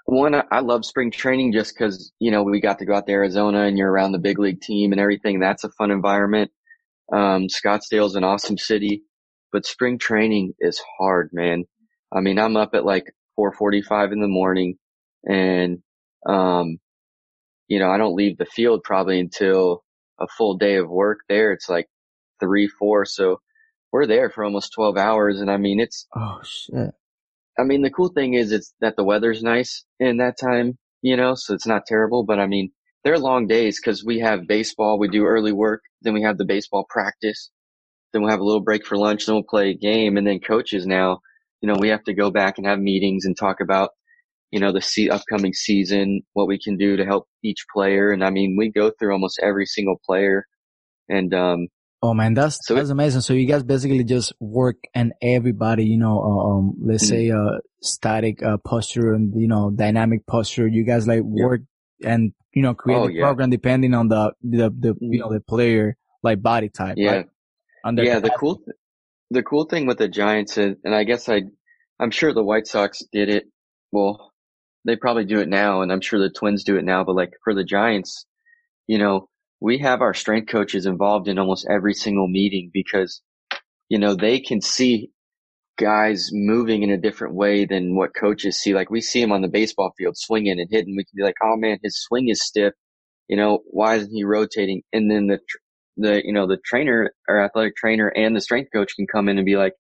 [0.07, 3.13] One, I love spring training just because you know we got to go out to
[3.13, 5.41] Arizona and you're around the big league team and everything.
[5.41, 6.51] That's a fun environment.
[7.13, 9.03] Um, Scottsdale's an awesome city,
[9.53, 11.65] but spring training is hard, man.
[12.13, 14.77] I mean, I'm up at like 4:45 in the morning,
[15.25, 15.83] and
[16.27, 16.79] um,
[17.69, 19.85] you know, I don't leave the field probably until
[20.19, 21.53] a full day of work there.
[21.53, 21.89] It's like
[22.41, 23.41] three, four, so
[23.93, 26.95] we're there for almost 12 hours, and I mean, it's oh shit.
[27.59, 31.17] I mean, the cool thing is it's that the weather's nice in that time, you
[31.17, 32.25] know, so it's not terrible.
[32.25, 32.73] But I mean,
[33.05, 36.45] they're long days because we have baseball, we do early work, then we have the
[36.45, 37.51] baseball practice,
[38.13, 40.41] then we'll have a little break for lunch, then we'll play a game, and then
[40.41, 41.21] coaches now
[41.63, 43.91] you know, we have to go back and have meetings and talk about,
[44.51, 48.11] you know, the se- upcoming season, what we can do to help each player.
[48.11, 50.45] And I mean, we go through almost every single player
[51.09, 51.69] and, um,
[52.05, 53.21] Oh man, that's So it- that's amazing.
[53.21, 57.09] So you guys basically just work and everybody, you know, uh, um, let's Mhm.
[57.09, 60.67] say uh, static uh, posture and you know dynamic posture.
[60.67, 61.45] You guys like Yeah.
[61.45, 61.61] work
[62.05, 63.23] and you know create Oh, the yeah.
[63.23, 65.35] program depending on the the, the you know mm.
[65.35, 66.95] the player like body type.
[66.97, 67.11] yeah.
[67.13, 67.29] right?
[67.97, 68.77] Yeah, the cool, th-
[69.31, 71.43] the cool thing with the Giants, is, and I guess I,
[71.99, 73.45] I'm sure the White Sox did it.
[73.91, 74.33] Well,
[74.85, 77.05] they probably do it now, and I'm sure the Twins do it now.
[77.05, 78.25] But like for the Giants,
[78.87, 79.29] you know,
[79.61, 83.21] we have our strength coaches involved in almost every single meeting because,
[83.89, 85.11] you know, they can see
[85.83, 88.75] guys moving in a different way than what coaches see.
[88.75, 90.95] Like we see him on the baseball field swinging and hitting.
[90.97, 92.73] We can be like, oh man, his swing is stiff.
[93.29, 94.83] You know, why isn't he rotating?
[94.93, 95.39] And then the,
[95.97, 99.39] the, you know, the trainer or athletic trainer and the strength coach can come in
[99.39, 99.73] and be like,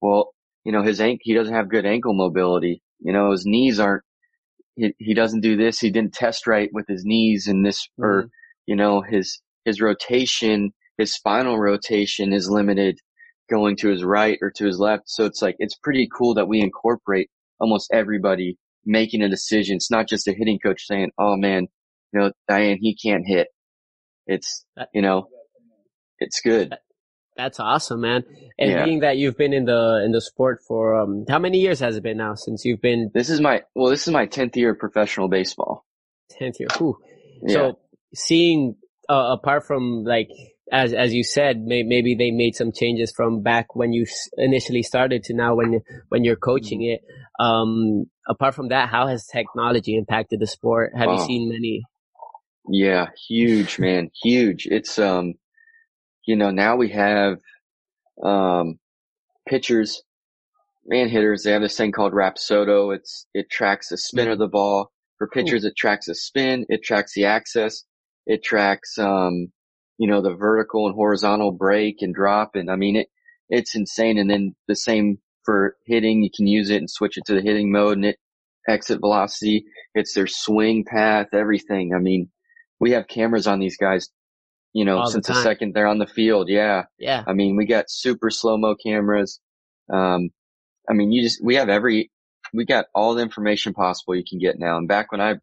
[0.00, 0.32] well,
[0.64, 2.82] you know, his ankle, he doesn't have good ankle mobility.
[3.00, 4.02] You know, his knees aren't,
[4.76, 5.78] he, he doesn't do this.
[5.78, 8.28] He didn't test right with his knees and this, or, mm-hmm.
[8.66, 12.98] you know, his, his rotation, his spinal rotation is limited
[13.50, 15.04] going to his right or to his left.
[15.06, 19.76] So it's like, it's pretty cool that we incorporate almost everybody making a decision.
[19.76, 21.68] It's not just a hitting coach saying, Oh man,
[22.12, 23.48] you know, Diane, he can't hit.
[24.26, 25.28] It's, you know,
[26.18, 26.74] it's good.
[27.36, 28.24] That's awesome, man.
[28.58, 28.84] And Yeah.
[28.84, 31.96] being that you've been in the in the sport for um, how many years has
[31.96, 34.72] it been now since you've been This is my, well, this is my 10th year
[34.72, 35.86] of professional baseball.
[36.30, 36.68] tenth year?
[36.76, 36.98] Whew.
[37.42, 37.54] Yeah.
[37.54, 37.78] So
[38.14, 38.76] seeing
[39.08, 40.28] uh, apart from like
[40.70, 44.82] as as you said, may, maybe they made some changes from back when you initially
[44.82, 47.04] started to now when when you're coaching Mm-hmm.
[47.04, 47.44] it.
[47.44, 50.92] Um, apart from that, how has technology impacted the sport?
[50.96, 51.26] Have you Oh.
[51.26, 51.82] seen many?
[52.68, 54.66] Yeah, huge, man, huge.
[54.70, 55.34] It's, um,
[56.24, 57.38] you know, now we have,
[58.22, 58.78] um,
[59.48, 60.02] pitchers,
[60.86, 61.42] man hitters.
[61.42, 62.94] They have this thing called Rapsodo.
[62.94, 64.92] It's, it tracks the spin of the ball.
[65.18, 66.64] For pitchers, it tracks the spin.
[66.68, 67.82] It tracks the access.
[68.26, 69.48] It tracks, um,
[70.02, 72.56] you know, the vertical and horizontal break and drop.
[72.56, 73.06] And I mean, it,
[73.48, 74.18] it's insane.
[74.18, 76.24] And then the same for hitting.
[76.24, 78.16] You can use it and switch it to the hitting mode and it
[78.68, 79.64] exit velocity.
[79.94, 81.92] It's their swing path, everything.
[81.94, 82.30] I mean,
[82.80, 84.08] we have cameras on these guys,
[84.72, 85.42] you know, All since the time.
[85.44, 86.48] second they're on the field.
[86.48, 86.86] Yeah.
[86.98, 89.38] Yeah, I mean, we got super slow mo cameras.
[89.88, 90.30] Um,
[90.90, 92.10] I mean, you just, we have every,
[92.52, 94.78] we got all the information possible you can get now.
[94.78, 95.36] And back when I,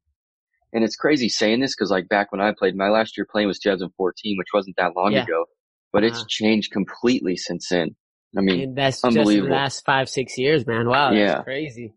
[0.73, 3.47] and it's crazy saying this because like back when I played, my last year playing
[3.47, 5.23] was 2014, which wasn't that long Yeah.
[5.23, 5.45] ago,
[5.91, 6.25] but it's Uh-huh.
[6.29, 7.95] changed completely since then.
[8.37, 10.87] I mean, and that's just the last five six years, man.
[10.87, 11.43] Wow, that's Yeah.
[11.43, 11.93] crazy.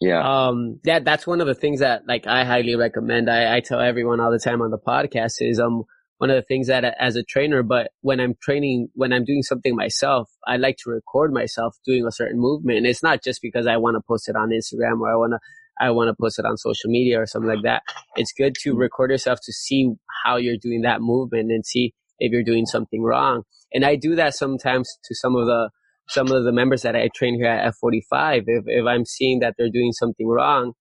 [0.00, 3.30] yeah, Um, that that's one of the things that like I highly recommend.
[3.30, 5.84] I, I tell everyone all the time on the podcast is um
[6.18, 9.42] one of the things that as a trainer, but when I'm training, when I'm doing
[9.42, 13.40] something myself, I like to record myself doing a certain movement, and it's not just
[13.40, 15.38] because I want to post it on Instagram or I want to
[15.78, 17.82] I want to post it on social media or something like that.
[18.16, 19.90] It's good to record yourself to see
[20.24, 23.42] how you're doing that movement and see if you're doing something wrong.
[23.72, 25.70] And I do that sometimes to some of the
[26.08, 28.44] some of the members that I train here at F45.
[28.46, 30.72] If if I'm seeing that they're doing something wrong,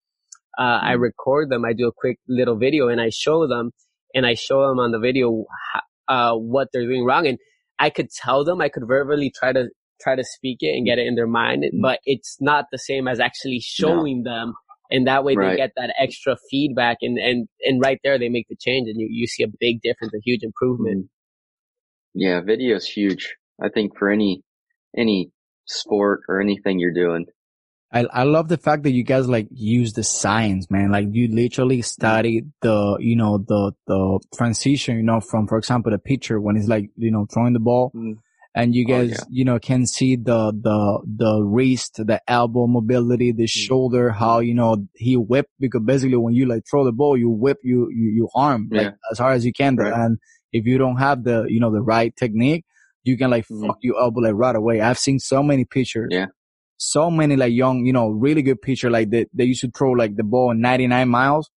[0.58, 1.66] uh, I record them.
[1.66, 3.72] I do a quick little video and I show them,
[4.14, 5.46] and I show them on the video
[6.08, 7.28] uh, what they're doing wrong.
[7.28, 7.38] And
[7.78, 9.70] I could tell them, I could verbally try to
[10.02, 13.08] try to speak it and get it in their mind, but it's not the same
[13.08, 14.54] as actually showing them.
[14.92, 18.48] And that way they get that extra feedback and, and, and right there they make
[18.50, 21.10] the change and you, you see a big difference, a huge improvement.
[22.16, 23.36] yeah, video is huge.
[23.62, 24.44] I think for any,
[24.98, 25.32] any
[25.68, 27.26] sport or anything you're doing.
[27.92, 30.92] I I love the fact that you guys like use the science, man.
[30.92, 35.92] Like you literally study the you know the the transition, you know, from for example
[35.92, 38.18] the pitcher when he's like you know throwing the ball, Mm.
[38.56, 39.24] And you Oh, guys yeah.
[39.30, 44.54] you know can see the the the wrist, the elbow mobility, the shoulder, how you
[44.54, 48.10] know he whip because basically when you like throw the ball, you whip you you,
[48.10, 49.94] you arm like as hard as you can, Right.
[49.94, 50.18] and
[50.52, 52.66] if you don't have the you know the right technique,
[53.04, 53.68] you can like Mhm.
[53.68, 54.82] fuck your elbow like right away.
[54.82, 56.10] I've seen so many pictures.
[56.12, 56.28] Yeah.
[56.82, 59.92] so many like young, you know, really good pitcher like they, they used to throw
[59.92, 61.50] like the ball 99 miles.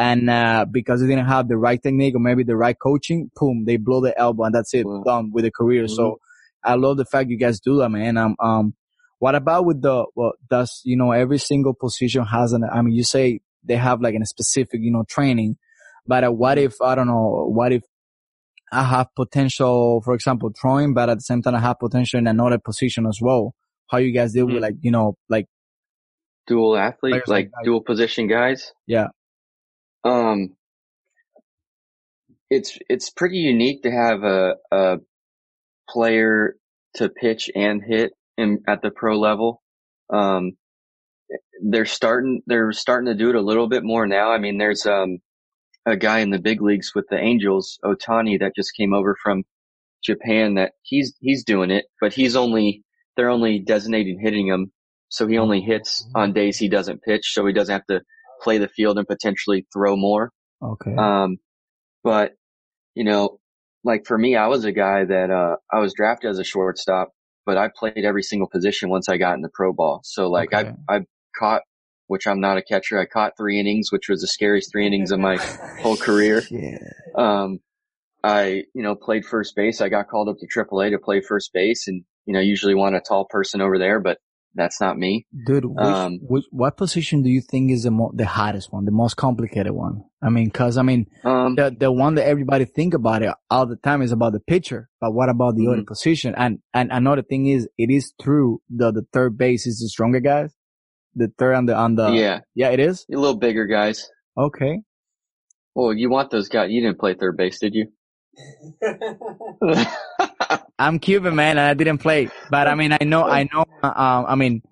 [0.00, 3.64] And, uh, because they didn't have the right technique or maybe the right coaching, boom,
[3.66, 5.02] they blow the elbow and that's it, Wow.
[5.04, 5.84] done with the career.
[5.84, 5.94] Mm-hmm.
[5.94, 6.20] So
[6.62, 8.16] I love the fact you guys do that, man.
[8.16, 8.74] Um, um,
[9.18, 12.94] what about with the, well, does, you know, every single position has an, I mean,
[12.94, 15.56] you say they have like a specific, you know, training,
[16.06, 17.82] but uh, what if, I don't know, what if
[18.70, 22.28] I have potential, for example, throwing, but at the same time I have potential in
[22.28, 23.54] another position as well?
[23.90, 24.60] How you guys deal with Mhm.
[24.60, 25.46] like, you know, like,
[26.46, 28.72] Dual athlete, Players like like dual position guys.
[28.86, 29.08] Yeah.
[30.04, 30.56] Um,
[32.50, 34.96] it's, it's pretty unique to have a, a
[35.88, 36.56] player
[36.94, 39.62] to pitch and hit in, at the pro level.
[40.10, 40.52] Um,
[41.62, 44.32] they're starting, they're starting to do it a little bit more now.
[44.32, 45.18] I mean, there's, um,
[45.86, 49.44] a guy in the big leagues with the Angels, Ohtani, that just came over from
[50.04, 52.84] Japan that he's, he's doing it, but he's only,
[53.16, 54.70] they're only designating hitting him.
[55.08, 57.32] So he only hits on days he doesn't pitch.
[57.32, 58.02] So he doesn't have to
[58.40, 60.30] play the field and potentially throw more.
[60.62, 60.94] Okay.
[60.96, 61.36] Um,
[62.04, 62.32] but
[62.94, 63.38] you know,
[63.84, 67.10] like for me, I was a guy that, uh, I was drafted as a shortstop,
[67.46, 70.00] but I played every single position once I got in the pro ball.
[70.04, 70.72] So like Okay.
[70.88, 71.00] I, I
[71.38, 71.62] caught,
[72.08, 72.98] which I'm not a catcher.
[72.98, 75.36] I caught three innings, which was the scariest three innings of my
[75.80, 76.42] whole career.
[76.50, 76.78] Yeah.
[77.14, 77.60] Um,
[78.24, 79.80] I, you know, played first base.
[79.80, 82.96] I got called up to AAA to play first base and, you know, usually want
[82.96, 84.18] a tall person over there, but
[84.54, 85.26] that's not me.
[85.46, 88.84] Dude, which, Um, which, what position do you think is the mo- the hardest one,
[88.84, 90.02] the most complicated one?
[90.22, 93.66] I mean, cause I mean, Um, the the one that everybody think about it all
[93.66, 95.72] the time is about the pitcher, but what about the Mm-hmm.
[95.72, 96.34] other position?
[96.36, 100.20] And and another thing is, it is true that the third base is the stronger
[100.20, 100.54] guys.
[101.14, 104.08] The third and the on the yeah, yeah, it is a little bigger guys.
[104.36, 104.82] okay.
[105.74, 106.70] Well, you want those guys.
[106.72, 107.86] You didn't play third base, did you?
[110.78, 113.64] I'm Cuban, man, and I didn't play, but I mean, I know, I know.
[113.82, 114.62] Um, I mean,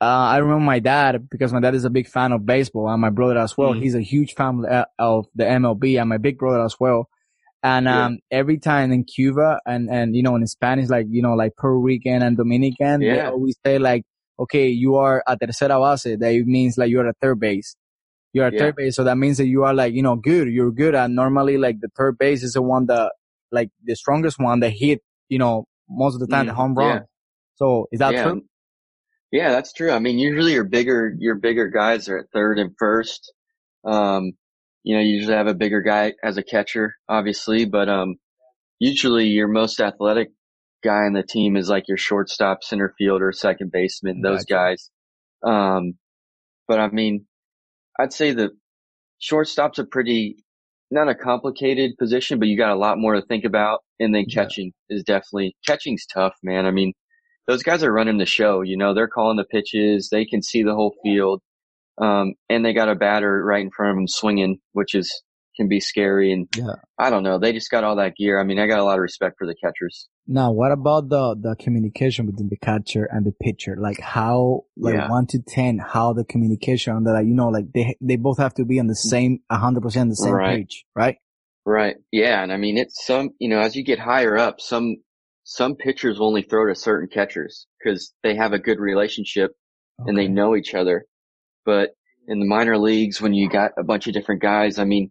[0.00, 3.00] uh, I remember my dad because my dad is a big fan of baseball, and
[3.00, 3.72] my brother as well.
[3.74, 3.82] Mhm.
[3.82, 7.08] He's a huge fan of- of the MLB, and my big brother as well.
[7.62, 8.04] And Yeah.
[8.06, 11.52] um, every time in Cuba and and you know in Spanish, like you know, like
[11.56, 14.02] Puerto Rican and Dominican, they always say like,
[14.38, 16.18] okay, you are a tercera base.
[16.18, 17.74] That means like you're a third base.
[18.32, 18.58] You're a Yeah.
[18.58, 20.48] third base, so that means that you are like you know good.
[20.48, 23.12] You're good, and normally like the third base is the one that
[23.52, 26.74] like the strongest one that hit you know most of the time the Mm, home
[26.74, 26.98] run.
[26.98, 27.02] yeah.
[27.56, 28.22] So is that yeah.
[28.22, 28.42] true?
[29.32, 29.90] Yeah, that's true.
[29.90, 33.32] I mean, usually your bigger, your bigger guys are at third and first.
[33.84, 34.32] Um,
[34.82, 38.16] you know, you usually have a bigger guy as a catcher, obviously, but, um,
[38.78, 40.28] usually your most athletic
[40.84, 44.54] guy on the team is like your shortstop, center fielder, second baseman, those Gotcha.
[44.54, 44.90] guys.
[45.42, 45.94] Um,
[46.68, 47.26] but I mean,
[47.98, 48.50] I'd say the
[49.18, 50.36] shortstop's a pretty,
[50.90, 53.80] not a complicated position, but you got a lot more to think about.
[53.98, 54.42] And then Yeah.
[54.42, 56.66] catching is definitely, catching's tough, man.
[56.66, 56.92] I mean,
[57.46, 60.08] those guys are running the show, you know, they're calling the pitches.
[60.10, 61.40] They can see the whole field.
[61.98, 65.22] Um, and they got a batter right in front of them swinging, which is,
[65.56, 66.32] can be scary.
[66.32, 66.74] And Yeah.
[66.98, 67.38] I don't know.
[67.38, 68.38] They just got all that gear.
[68.38, 70.08] I mean, I got a lot of respect for the catchers.
[70.28, 73.76] Now, what about the the communication between the catcher and the pitcher?
[73.78, 75.08] Like how, like Yeah.
[75.08, 78.54] one to ten, how the communication that like, you know, like they they both have
[78.54, 80.56] to be on the same, hundred percent the same Right.
[80.58, 81.16] page, right?
[81.64, 81.96] Right.
[82.10, 82.42] Yeah.
[82.42, 84.96] And I mean, it's some, you know, as you get higher up, some,
[85.44, 89.52] some pitchers will only throw to certain catchers because they have a good relationship
[89.98, 91.06] and they know each other.
[91.64, 91.90] But
[92.28, 95.10] in the minor leagues, when you got a bunch of different guys, I mean,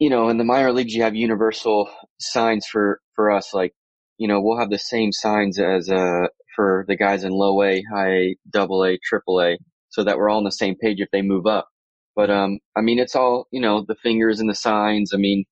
[0.00, 3.54] you know, in the minor leagues, you have universal signs for, for us.
[3.54, 3.74] Like,
[4.18, 7.82] you know, we'll have the same signs as, uh, for the guys in low A,
[7.92, 9.58] high A, double A, triple A,
[9.90, 11.68] so that we're all on the same page if they move up.
[12.16, 15.12] But, um, I mean, it's all, you know, the fingers and the signs.
[15.14, 15.44] I mean,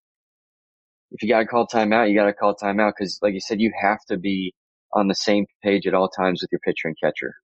[1.12, 3.60] if you got to call timeout, you got to call timeout because, like you said,
[3.60, 4.54] you have to be
[4.92, 7.34] on the same page at all times with your pitcher and catcher.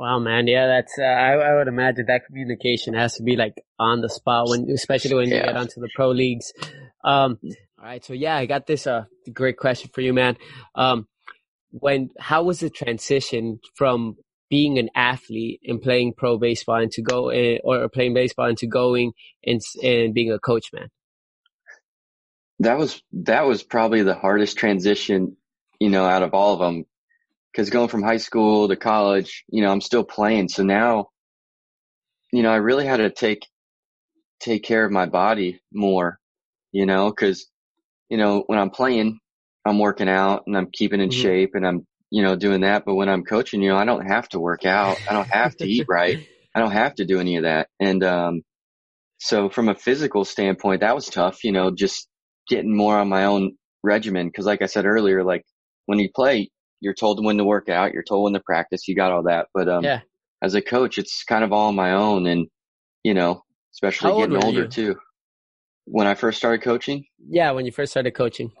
[0.00, 0.46] Wow, man.
[0.46, 0.98] Yeah, that's.
[0.98, 4.66] Uh, I, I would imagine that communication has to be like on the spot when,
[4.70, 6.54] especially when you get onto the pro leagues.
[7.04, 7.38] Um,
[7.78, 8.02] all right.
[8.02, 10.38] So yeah, I got this uh great question for you, man.
[10.74, 11.06] Um,
[11.72, 14.16] when how was the transition from
[14.48, 19.12] being an athlete and playing pro baseball into go uh, or playing baseball into going
[19.44, 20.88] and and being a coach, man?
[22.60, 25.36] That was that was probably the hardest transition,
[25.78, 26.86] you know, out of all of them.
[27.52, 30.48] Because going from high school to college, you know, I'm still playing.
[30.48, 31.08] So now,
[32.32, 33.46] you know, I really had to take
[34.40, 36.18] take care of my body more,
[36.72, 37.48] you know, because
[38.10, 39.18] you know when I'm playing,
[39.66, 41.10] I'm working out and I'm keeping in Mhm.
[41.10, 42.84] shape and I'm you know doing that.
[42.86, 45.02] But when I'm coaching, you know, I don't have to work out.
[45.08, 46.18] I don't have to eat right.
[46.54, 47.68] I don't have to do any of that.
[47.80, 48.42] And um,
[49.18, 51.44] so from a physical standpoint, that was tough.
[51.44, 52.08] You know, just
[52.48, 54.28] getting more on my own regimen.
[54.28, 55.44] Because like I said earlier, like
[55.86, 56.50] when you play,
[56.80, 59.46] you're told when to work out, you're told when to practice, you got all that.
[59.54, 60.00] But um, Yeah.
[60.42, 62.46] as a coach, it's kind of all on my own, and
[63.04, 63.42] you know,
[63.74, 64.68] especially How getting were older you?
[64.68, 64.96] too.
[65.86, 68.52] When I first started coaching, Yeah, when you first started coaching.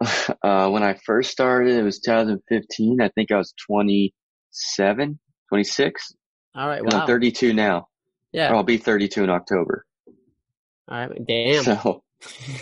[0.42, 3.00] uh, when I first started, it was 2015.
[3.00, 6.12] I think I was 27, 26.
[6.54, 6.84] All right.
[6.84, 7.00] Wow.
[7.00, 7.86] I'm 32 now.
[8.32, 8.50] Yeah.
[8.50, 9.86] Or I'll be 32 in October.
[10.88, 11.26] All right.
[11.26, 11.64] Damn.
[11.64, 12.02] So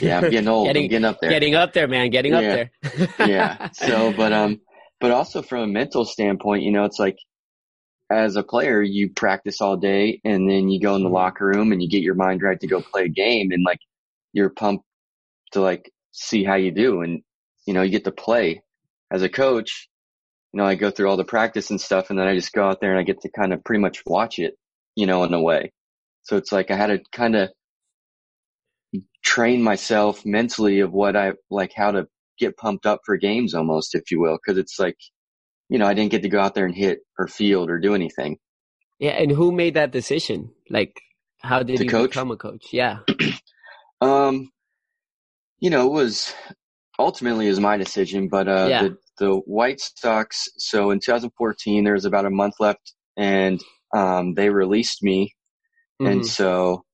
[0.01, 0.67] yeah, I'm getting old.
[0.67, 1.31] Getting- I'm getting up there.
[1.31, 2.11] Getting up there, man.
[2.11, 2.39] Getting Yeah.
[2.39, 3.09] up there.
[3.29, 3.71] yeah.
[3.73, 4.61] So, but, um,
[5.01, 7.17] but also from a mental standpoint, you know, it's like
[8.11, 11.13] as a player, you practice all day and then you go in the Mhm.
[11.15, 13.79] locker room and you get your mind right to go play a game and like
[14.33, 14.85] you're pumped
[15.53, 17.01] to like see how you do.
[17.03, 17.23] And,
[17.67, 18.63] you know, you get to play
[19.11, 19.89] as a coach.
[20.53, 22.69] you know, I go through all the practice and stuff and then I just go
[22.69, 24.55] out there and I get to kind of pretty much watch it,
[24.95, 25.73] you know, in a way.
[26.23, 27.51] So it's like I had to kind of
[29.23, 32.07] train myself mentally of what I like, how to
[32.39, 34.39] get pumped up for games almost, if you will.
[34.47, 34.97] Cause it's like,
[35.69, 37.95] you know, I didn't get to go out there and hit or field or do
[37.95, 38.39] anything.
[38.99, 39.13] Yeah.
[39.13, 40.51] And who made that decision?
[40.71, 41.01] Like,
[41.43, 42.11] how did To you coach?
[42.11, 42.67] become a coach?
[42.73, 42.99] Yeah.
[44.01, 44.51] Um,
[45.61, 46.35] you know, it was
[46.99, 48.83] ultimately is my decision, but uh, Yeah.
[48.83, 50.49] the the White Sox.
[50.59, 53.63] So in 2014, there was about a month left, and
[53.97, 55.33] um, they released me,
[56.01, 56.27] and Mhm.
[56.27, 56.85] so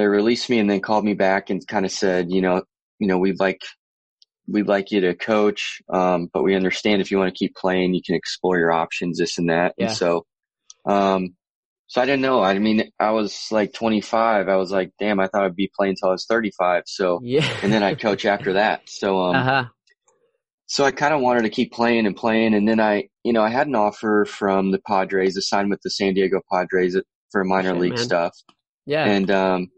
[0.00, 2.62] they released me, and then called me back and kind of said, you know,
[2.98, 3.60] you know, we'd like
[4.48, 7.94] we'd like you to coach, um, but we understand if you want to keep playing,
[7.94, 9.74] you can explore your options, this and that.
[9.78, 9.86] Yeah.
[9.88, 10.26] And so,
[10.86, 11.36] um,
[11.86, 12.42] so I didn't know.
[12.42, 14.48] I mean, I was like 25.
[14.48, 16.84] I was like, damn, I thought I'd be playing until I was 35.
[16.86, 17.46] So, Yeah.
[17.62, 18.88] and then I coach after that.
[18.88, 19.64] So, um, uh huh.
[20.66, 22.54] so I kind of wanted to keep playing and playing.
[22.54, 25.80] And then I, you know, I had an offer from the Padres to sign with
[25.82, 26.96] the San Diego Padres
[27.30, 28.04] for minor Shit, league man.
[28.04, 28.36] stuff.
[28.86, 29.04] Yeah.
[29.04, 29.68] And, um,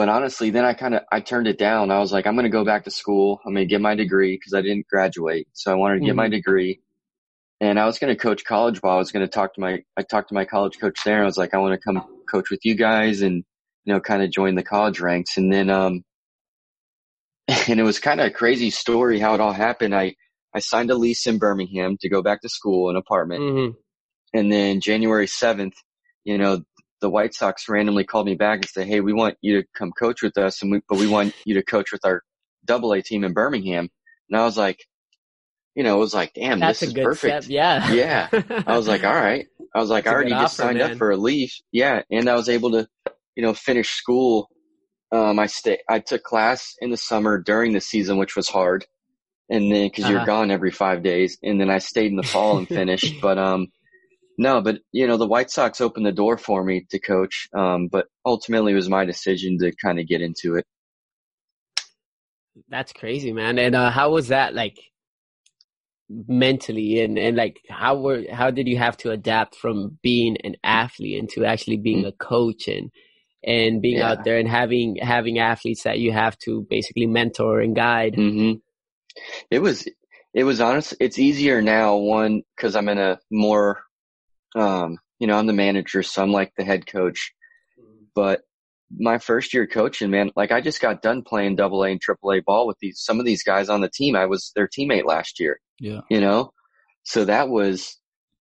[0.00, 1.90] but honestly, then I kind of, I turned it down.
[1.90, 3.38] I was like, I'm going to go back to school.
[3.44, 5.46] I'm going to get my degree because I didn't graduate.
[5.52, 6.30] So I wanted to get my Mhm.
[6.30, 6.80] degree
[7.60, 8.94] and I was going to coach college ball.
[8.94, 11.20] I was going to talk to my, I talked to my college coach there.
[11.20, 13.44] I was like, I want to come coach with you guys and,
[13.84, 15.36] you know, kind of join the college ranks.
[15.36, 16.02] And then, um,
[17.68, 19.94] and it was kind of a crazy story how it all happened.
[19.94, 20.14] I,
[20.54, 23.42] I signed a lease in Birmingham to go back to school, an apartment.
[23.42, 23.74] Mhm.
[24.32, 25.74] And then January 7th,
[26.24, 26.62] you know,
[27.00, 29.92] the White Sox randomly called me back and said, Hey, we want you to come
[29.92, 30.62] coach with us.
[30.62, 32.22] And we, but we want you to coach with our
[32.64, 33.88] double A team in Birmingham.
[34.28, 34.78] And I was like,
[35.74, 37.44] you know, it was like, damn, That's this a is good perfect.
[37.44, 37.50] step.
[37.52, 37.92] Yeah.
[37.92, 38.28] Yeah.
[38.66, 39.46] I was like, all right.
[39.74, 40.90] I was like, That's I already good just offer, signed man.
[40.92, 41.62] up for a lease.
[41.72, 42.02] Yeah.
[42.10, 42.88] And I was able to,
[43.36, 44.50] you know, finish school.
[45.12, 48.84] Um, I stay, I took class in the summer during the season, which was hard.
[49.48, 50.12] And then, cause Uh-huh.
[50.12, 51.38] you're gone every five days.
[51.42, 53.20] And then I stayed in the fall and finished.
[53.20, 53.68] but, um,
[54.40, 57.48] no, but you know, the White Sox opened the door for me to coach.
[57.54, 60.66] Um, but ultimately it was my decision to kind of get into it.
[62.68, 63.58] That's crazy, man.
[63.58, 64.78] And uh, how was that like
[66.08, 70.56] mentally and, and like how were how did you have to adapt from being an
[70.64, 72.90] athlete into actually being a coach and
[73.44, 74.10] and being Yeah.
[74.10, 78.16] out there and having having athletes that you have to basically mentor and guide?
[78.16, 78.54] hmm
[79.50, 79.86] It was,
[80.34, 80.94] it was honest.
[81.00, 81.96] It's easier now.
[81.96, 83.84] One, cause I'm in a more,
[84.54, 87.32] um, you know, I'm the manager, so I'm like the head coach,
[88.14, 88.42] but
[88.98, 92.32] my first year coaching, man, like I just got done playing double A and triple
[92.32, 94.16] A ball with these, some of these guys on the team.
[94.16, 96.00] I was their teammate last year, Yeah.
[96.10, 96.52] you know?
[97.04, 97.98] So that was,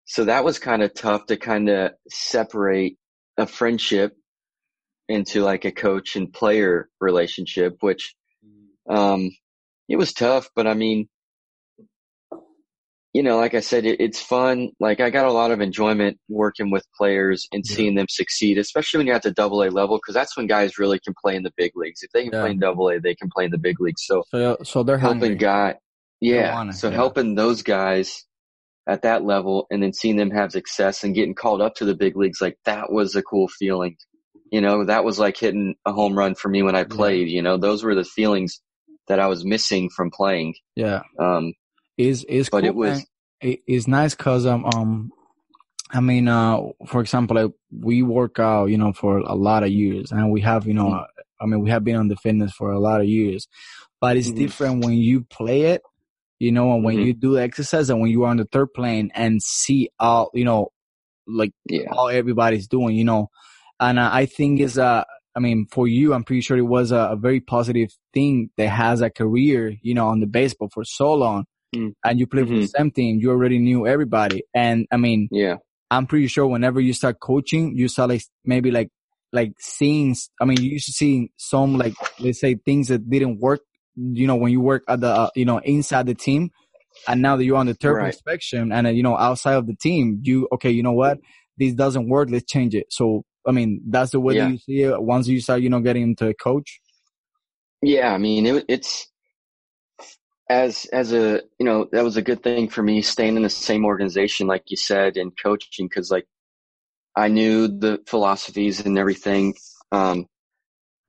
[0.05, 2.97] so that was kind of tough to kind of separate
[3.37, 4.17] a friendship
[5.09, 8.15] into like a coach and player relationship, which,
[8.89, 9.31] um,
[9.89, 11.09] it was tough, but I mean,
[13.15, 14.71] you know, like I said, it, it's fun.
[14.81, 17.77] Like I got a lot of enjoyment working with players and Yeah.
[17.77, 20.79] seeing them succeed, especially when you're at the double A level, because that's when guys
[20.79, 22.03] really can play in the big leagues.
[22.03, 22.43] If they can Yeah.
[22.43, 24.03] play in double A, they can play in the big leagues.
[24.05, 25.37] So So so they're helping hungry.
[25.37, 25.75] guy,
[26.21, 26.71] yeah.
[26.71, 26.95] so yeah.
[26.95, 28.25] helping those guys
[28.87, 31.95] at that level and then seeing them have success and getting called up to the
[31.95, 33.97] big leagues, like that was a cool feeling.
[34.51, 37.43] You know, that was like hitting a home run for me when I played, you
[37.43, 38.61] know, those were the feelings
[39.07, 40.55] that I was missing from playing.
[40.75, 41.03] Yeah.
[41.19, 41.53] Um,
[41.99, 43.07] Is is but cool, it was,
[43.41, 45.13] it, it's nice because um um
[45.91, 49.71] I mean uh for example like we work out you know for a lot of
[49.71, 51.07] years and we have you know Mhm.
[51.41, 53.49] I mean we have been on the fitness for a lot of years
[54.01, 54.37] but it's Mhm.
[54.37, 55.83] different when you play it
[56.39, 57.07] you know and when Mhm.
[57.07, 60.45] you do exercise and when you are on the third plane and see all you
[60.45, 60.69] know
[61.27, 61.93] like yeah.
[61.93, 63.29] all everybody's doing you know
[63.81, 66.93] and uh, I think is uh I mean for you I'm pretty sure it was
[66.93, 70.85] a, a very positive thing that has a career you know on the baseball for
[70.85, 71.93] so long Mm.
[72.05, 72.69] and you play for the Mhm.
[72.77, 74.43] same team, you already knew everybody.
[74.55, 75.57] And I mean, Yeah.
[75.91, 78.91] I'm pretty sure whenever you start coaching, you start like maybe like
[79.33, 80.17] like seeing.
[80.41, 83.61] I mean, you used to see some like let's say things that didn't work.
[83.97, 86.51] You know, when you work at the uh, you know inside the team,
[87.07, 88.07] and now that you're on the third Right.
[88.07, 90.71] inspection and uh, you know outside of the team, you okay?
[90.71, 91.19] You know what?
[91.59, 92.29] This doesn't work.
[92.31, 92.87] Let's change it.
[92.91, 94.45] So I mean, that's the way Yeah.
[94.47, 95.03] that you see it.
[95.03, 96.81] Once you start, you know, getting into a coach.
[97.83, 99.07] Yeah, I mean, it, it's
[100.49, 103.51] as as a you know that was a good thing for me staying in the
[103.51, 106.27] same organization, like you said, and coaching because like
[107.17, 109.55] I knew the philosophies and everything.
[109.93, 110.27] Um,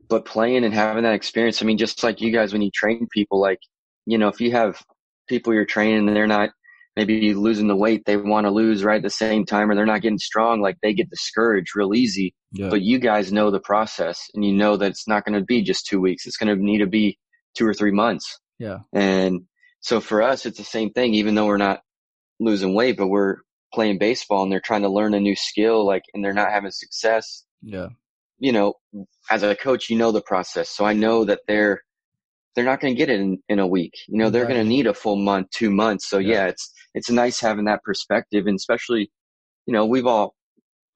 [0.08, 3.08] but playing and having that experience, I mean, just like you guys when you train
[3.12, 3.60] people, like
[4.06, 4.82] you know, if you have
[5.28, 6.50] people you're training and they're not
[6.96, 9.86] maybe losing the weight they want to lose right at the same time, or they're
[9.86, 12.70] not getting strong, like they get discouraged real easy Yeah.
[12.70, 15.62] but you guys know the process and you know that it's not going to be
[15.62, 16.26] just two weeks.
[16.26, 17.18] It's going to need to be
[17.56, 18.40] two or three months.
[18.60, 18.80] Yeah.
[18.94, 19.42] And
[19.80, 21.82] so for us, it's the same thing, even though we're not
[22.40, 23.38] losing weight, but we're
[23.74, 26.72] playing baseball and they're trying to learn a new skill, like, and they're not having
[26.72, 27.46] success.
[27.62, 27.88] Yeah.
[28.40, 28.74] You know,
[29.30, 30.70] as a coach, you know the process.
[30.70, 31.82] So I know that they're,
[32.56, 33.94] they're not going to get it in, in a week.
[34.08, 34.54] You know, they're Right.
[34.54, 36.10] going to need a full month, two months.
[36.10, 36.34] So Yeah.
[36.34, 39.12] yeah, it's, it's nice having that perspective and especially,
[39.66, 40.36] you know, we've all,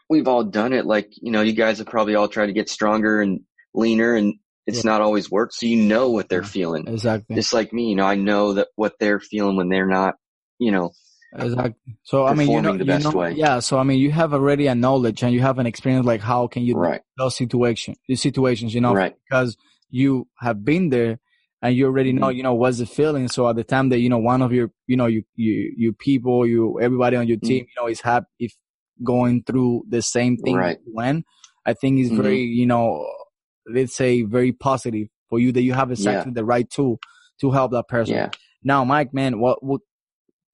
[0.10, 0.86] we've all done it.
[0.86, 3.42] Like, you know, you guys have probably all tried to get stronger and
[3.74, 4.36] leaner and
[4.66, 4.92] it's Yeah.
[4.92, 5.54] not always worked.
[5.54, 6.48] So you know what they're Yeah.
[6.48, 6.88] feeling.
[6.88, 7.36] Exactly.
[7.36, 10.16] Just like me, you know, I know that what they're feeling when they're not,
[10.60, 10.92] you know,
[11.36, 11.98] Exactly.
[12.04, 13.34] So I mean, you know, you know, way.
[13.36, 13.60] yeah.
[13.60, 16.06] So I mean, you have already a knowledge and you have an experience.
[16.06, 19.58] Like, how can you right, those situations, these situations, you know, right, because
[19.90, 21.20] you have been there
[21.62, 22.36] and you already know, Mhm.
[22.36, 23.28] you know, what's the feeling.
[23.30, 25.94] So at the time that you know one of your, you know, you you you
[25.94, 27.48] people, you everybody on your Mm-hmm.
[27.48, 28.54] team, you know, is happy if
[29.04, 30.78] going through the same thing Right.
[30.86, 31.24] when
[31.66, 32.22] I think it's Mhm.
[32.22, 33.08] very, you know,
[33.68, 37.00] let's say very positive for you that you have exactly the right tool
[37.42, 38.16] to help that person.
[38.16, 38.30] yeah.
[38.64, 39.82] Now, Mike, man, what would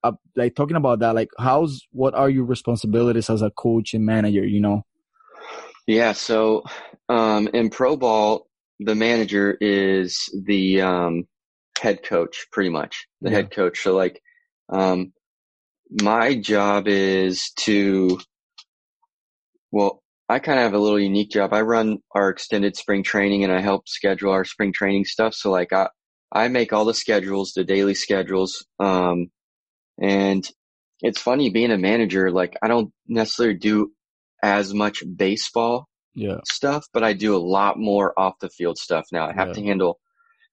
[0.04, 1.16] uh, like talking about that?
[1.16, 4.46] Like, how's what are your responsibilities as a coach and manager?
[4.46, 4.86] You know,
[5.88, 6.64] Yeah, so
[7.10, 8.48] um, in pro ball,
[8.80, 11.28] the manager is the um,
[11.80, 13.38] head coach, pretty much the Yeah.
[13.38, 13.82] head coach.
[13.82, 14.22] So like,
[14.70, 15.14] um,
[16.02, 18.20] my job is to,
[19.72, 21.54] well, I kind of have a little unique job.
[21.54, 25.34] I run our extended spring training and I help schedule our spring training stuff.
[25.34, 25.90] So like, I
[26.32, 29.32] I make all the schedules, the daily schedules, um,
[30.00, 30.48] and
[31.02, 32.30] it's funny being a manager.
[32.30, 33.92] Like, I don't necessarily do
[34.44, 39.06] as much baseball yeah, stuff, but I do a lot more off the field stuff
[39.12, 39.28] now.
[39.28, 39.54] I have Yeah.
[39.54, 40.00] to handle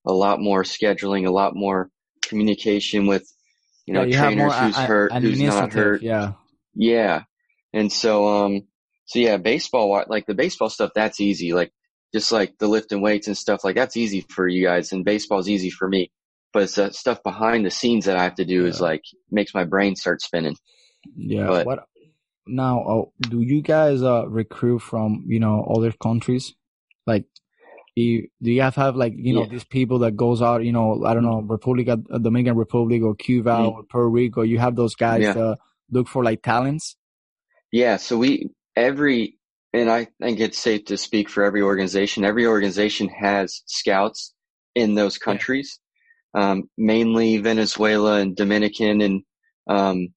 [0.07, 1.91] a lot more scheduling, a lot more
[2.23, 3.31] communication with,
[3.85, 6.03] you know, yeah, you trainers more who's a- hurt, who's not hurt.
[6.03, 6.33] Yeah,
[6.75, 7.25] Yeah.
[7.75, 8.63] And so, um,
[9.07, 11.53] so yeah, baseball, like the baseball stuff, that's easy.
[11.53, 11.73] Like
[12.13, 15.49] just like the lifting weights and stuff, like that's easy for you guys and baseball's
[15.49, 16.11] easy for me.
[16.53, 19.53] But it's that stuff behind the scenes that I have to do is like makes
[19.55, 20.57] my brain start spinning.
[21.17, 21.47] yeah.
[21.47, 21.85] But- what
[22.47, 22.79] now?
[22.81, 26.55] Oh, do you guys uh recruit from you know other countries?
[27.07, 27.25] Like,
[27.95, 29.49] you, do you have have like you know Yeah.
[29.51, 30.65] these people that goes out?
[30.65, 33.73] You know, I don't know, Republica, uh, Dominican Republic, or Cuba, Mm.
[33.73, 34.43] or Puerto Rico.
[34.43, 35.55] You have those guys Yeah.
[35.91, 36.97] look for like talents.
[37.73, 37.97] Yeah.
[37.99, 39.39] So we, every,
[39.73, 42.25] and I think it's safe to speak for every organization.
[42.25, 44.35] Every organization has scouts
[44.75, 45.79] in those countries,
[46.35, 49.23] um, mainly Venezuela and Dominican and,
[49.69, 50.09] um,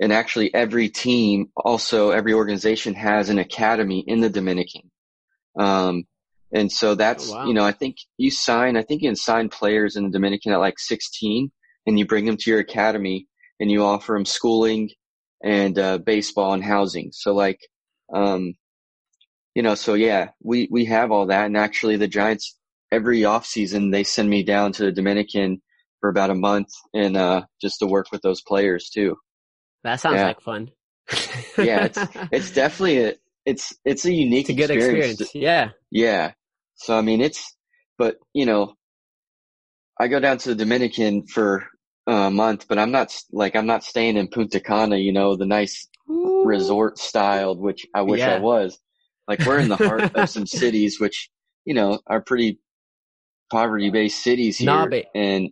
[0.00, 4.90] and actually every team, also every organization has an academy in the Dominican.
[5.58, 6.04] Um,
[6.52, 7.46] and so that's, Oh, wow.
[7.46, 10.52] you know, I think you sign, I think you can sign players in the Dominican
[10.52, 11.50] at like 16
[11.86, 13.26] and you bring them to your academy
[13.58, 14.90] and you offer them schooling
[15.42, 17.10] and, uh, baseball and housing.
[17.12, 17.60] So like,
[18.12, 18.54] um,
[19.54, 21.46] you know, so yeah, we, we have all that.
[21.46, 22.56] And actually the Giants
[22.92, 25.62] every off season, they send me down to the Dominican
[26.00, 29.16] for about a month and, uh, just to work with those players too.
[29.84, 30.26] That sounds Yeah.
[30.28, 30.70] like fun.
[31.58, 31.98] Yeah, It's
[32.32, 33.14] it's definitely a,
[33.46, 35.20] it's, it's a unique it's a good experience.
[35.20, 35.34] experience.
[35.34, 35.70] Yeah.
[35.90, 36.32] Yeah.
[36.74, 37.56] So I mean, it's,
[37.96, 38.74] but you know,
[39.98, 41.66] I go down to the Dominican for
[42.06, 45.46] a month, but I'm not like, I'm not staying in Punta Cana, you know, the
[45.46, 45.88] nice
[46.46, 48.78] resort styled, which I wish I was.
[49.26, 51.28] Like we're in the heart of some cities, which,
[51.64, 52.60] you know, are pretty
[53.50, 54.68] poverty based cities here.
[54.68, 55.50] But- and,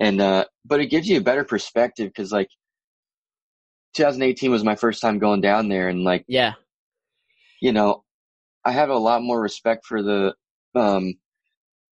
[0.00, 2.48] and, uh, but it gives you a better perspective because like
[3.94, 6.54] 2018 was my first time going down there and like, Yeah.
[7.60, 8.02] you know,
[8.64, 10.34] I have a lot more respect for the
[10.74, 11.14] um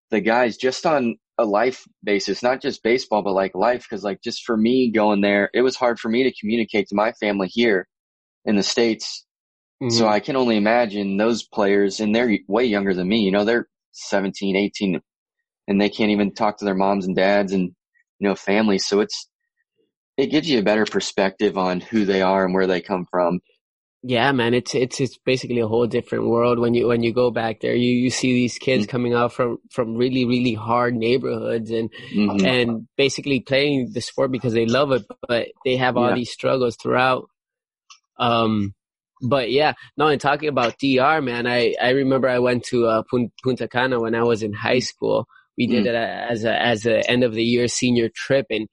[0.10, 3.88] the guys just on a life basis, not just baseball, but like life.
[3.90, 6.96] Cause like just for me going there, it was hard for me to communicate to
[6.96, 7.88] my family here
[8.46, 9.26] in the States.
[9.88, 10.08] So Mhm.
[10.08, 13.68] I can only imagine those players and they're way younger than me, you know, they're
[13.94, 15.02] 17, 18
[15.68, 17.64] and they can't even talk to their moms and dads and,
[18.20, 18.88] you know, families.
[18.88, 19.30] So it's,
[20.18, 23.40] it gives you a better perspective on who they are and where they come from.
[24.04, 27.30] Yeah, man, it's it's it's basically a whole different world when you when you go
[27.30, 27.76] back there.
[27.76, 28.90] You you see these kids Mhm.
[28.90, 32.44] coming out from from really really hard neighborhoods and Mhm.
[32.44, 36.16] and basically playing the sport because they love it, but they have all Yeah.
[36.16, 37.30] these struggles throughout.
[38.18, 38.74] Um,
[39.22, 43.04] but yeah, no, and talking about DR, man, I I remember I went to uh,
[43.44, 45.28] Punta Cana when I was in high school.
[45.60, 45.90] We did Mm.
[45.90, 48.68] it as a as a end of the year senior trip, and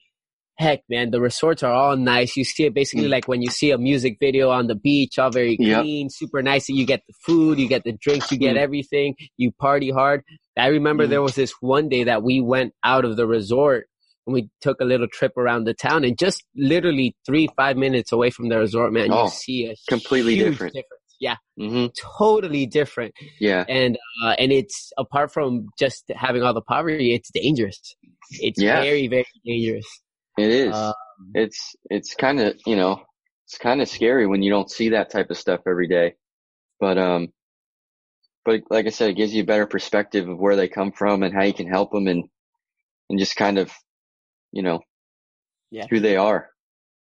[0.58, 2.36] heck, man, the resorts are all nice.
[2.36, 3.10] You see it basically Mm.
[3.10, 5.80] like when you see a music video on the beach, all very Yep.
[5.82, 6.68] clean, super nice.
[6.68, 8.60] You get the food, you get the drinks, you get Mm.
[8.60, 9.14] everything.
[9.36, 10.22] You party hard.
[10.56, 11.10] I remember Mm.
[11.10, 13.86] there was this one day that we went out of the resort
[14.26, 18.10] and we took a little trip around the town and just literally three, five minutes
[18.12, 20.74] away from the resort, man, Oh, you see a completely different.
[20.74, 21.02] difference.
[21.20, 21.86] Yeah, hmm
[22.18, 23.14] totally different.
[23.40, 23.64] Yeah.
[23.68, 27.80] And, uh, and it's apart from just having all the poverty, it's dangerous.
[28.30, 28.82] It's Yeah.
[28.82, 29.86] very, very dangerous.
[30.38, 30.74] It is.
[30.74, 30.94] Uh,
[31.34, 33.02] it's it's kind of you know
[33.46, 36.16] it's kind of scary when you don't see that type of stuff every day.
[36.80, 37.28] But um,
[38.44, 41.22] but like I said, it gives you a better perspective of where they come from
[41.22, 42.24] and how you can help them and
[43.10, 43.72] and just kind of
[44.52, 44.80] you know
[45.70, 45.88] Yeah.
[45.90, 46.50] who they are.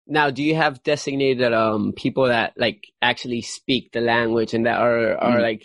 [0.08, 4.80] Now, do you have designated um people that like actually speak the language and that
[4.80, 5.42] are are Mm.
[5.42, 5.64] like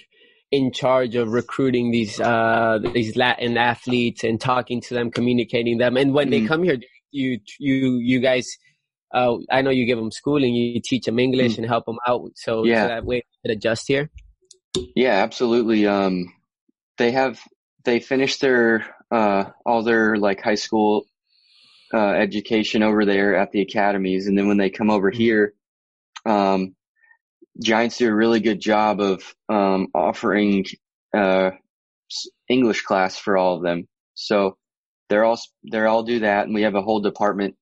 [0.52, 5.96] in charge of recruiting these uh these Latin athletes and talking to them, communicating them,
[5.96, 6.48] and when they Mm.
[6.48, 6.78] come here,
[7.12, 8.56] you you you guys.
[9.14, 12.30] Uh, I know you give them schooling, you teach them English and help them out,
[12.34, 12.68] so, Mm.
[12.68, 12.84] Yeah.
[12.84, 14.10] so that way they adjust here.
[14.96, 15.86] Yeah, absolutely.
[15.86, 16.32] Um,
[16.96, 17.38] they have
[17.84, 21.04] they finished their uh all their like high school
[21.92, 25.52] uh education over there at the academies, and then when they come over here,
[26.24, 26.74] um,
[27.62, 30.64] Giants do a really good job of um offering
[31.14, 31.50] uh
[32.48, 33.86] English class for all of them.
[34.14, 34.56] So
[35.12, 37.54] they're all they're all do that, and we have a whole department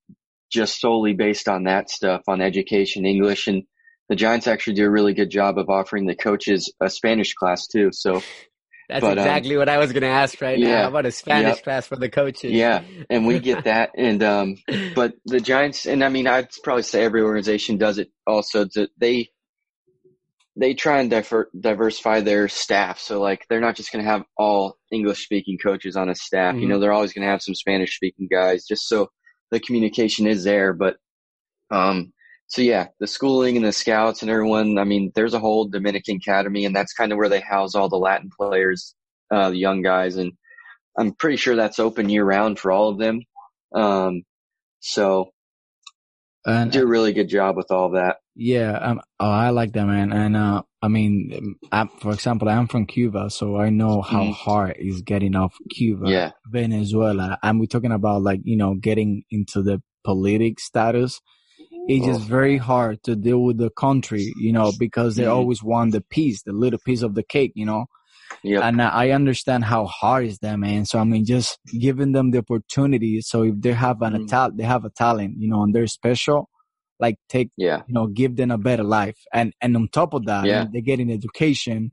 [0.53, 3.65] just solely based on that stuff on education, English, and
[4.09, 7.67] the Giants actually do a really good job of offering the coaches a Spanish class
[7.67, 7.91] too.
[7.93, 8.23] So
[8.89, 10.67] That's But, um, exactly what I was going to ask right now.
[10.69, 10.83] yeah.
[10.83, 12.53] How about a Spanish class for the coaches?
[12.53, 13.91] yeah, and we get that.
[13.97, 14.57] And um,
[14.95, 18.67] but the Giants, and I mean, I'd probably say every organization does it also.
[18.75, 19.31] To, they
[20.61, 22.99] they try and diver, diversify their staff.
[23.01, 26.55] So like, they're not just going to have all English speaking coaches on a staff.
[26.55, 26.69] You Mhm.
[26.69, 29.09] know, they're always going to have some Spanish speaking guys, just so
[29.51, 30.73] the communication is there.
[30.75, 30.97] But
[31.71, 32.13] um,
[32.49, 34.77] so yeah, the schooling and the scouts and everyone.
[34.79, 37.89] I mean, there's a whole Dominican academy, and that's kind of where they house all
[37.89, 38.95] the Latin players,
[39.31, 40.33] uh, the young guys, and
[40.99, 43.23] I'm pretty sure that's open year round for all of them.
[43.75, 44.23] Um,
[44.81, 45.31] so
[46.47, 48.17] And do a really good job with all that.
[48.35, 50.13] Yeah, um, oh, I like that, man.
[50.13, 54.33] And uh, I mean, I'm, for example, I'm from Cuba, so I know how Mhm.
[54.35, 56.31] hard is getting off Cuba, Yeah.
[56.51, 61.21] Venezuela, and we're talking about like you know getting into the politic status.
[61.89, 62.25] It's just Oh.
[62.39, 65.33] very hard to deal with the country, you know, because they Mhm.
[65.37, 67.87] always want the piece, the little piece of the cake, you know.
[68.43, 68.63] Yep.
[68.63, 70.85] And I understand how hard is that, man.
[70.87, 73.21] So I mean, just giving them the opportunity.
[73.21, 74.29] So if they have an Mhm.
[74.29, 76.49] talent, they have a talent, you know, and they're special.
[76.99, 77.83] Like take yeah.
[77.87, 79.17] you know, give them a better life.
[79.33, 80.67] And and on top of that, Yeah.
[80.73, 81.93] they get in education,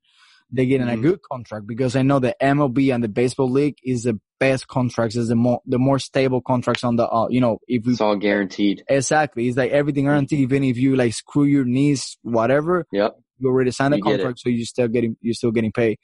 [0.51, 1.01] they get in a Mhm.
[1.01, 5.15] good contract because I know the MLB and the baseball league is the best contracts,
[5.15, 8.01] is the more the more stable contracts on the uh, you know if we It's
[8.01, 8.83] all guaranteed.
[8.89, 10.39] exactly it's like everything guaranteed.
[10.39, 13.17] Even if you like screw your knees, whatever, Yep.
[13.39, 14.17] you already signed a You get it.
[14.17, 15.97] contract, so you're still getting you're still getting paid.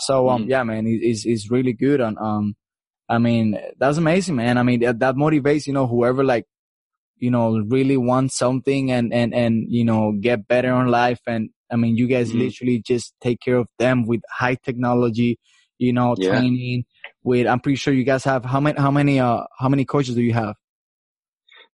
[0.00, 0.48] So um Mhm.
[0.48, 2.00] yeah, man, it's it's really good.
[2.00, 2.54] And um,
[3.08, 4.58] I mean that's amazing, man.
[4.58, 6.46] I mean that, that motivates you know whoever like
[7.18, 11.20] you know really wants something and and and you know get better on life.
[11.26, 12.38] And I mean you guys Mhm.
[12.38, 15.38] literally just take care of them with high technology,
[15.78, 16.30] you know, Yeah.
[16.30, 16.84] training.
[17.22, 20.14] With I'm pretty sure you guys have how many how many uh how many coaches
[20.14, 20.56] do you have?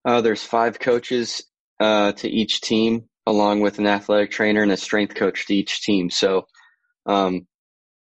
[0.06, 1.44] Uh, there's five coaches
[1.80, 5.82] uh, to each team, along with an athletic trainer and a strength coach to each
[5.82, 6.10] team.
[6.10, 6.48] So,
[7.06, 7.46] um,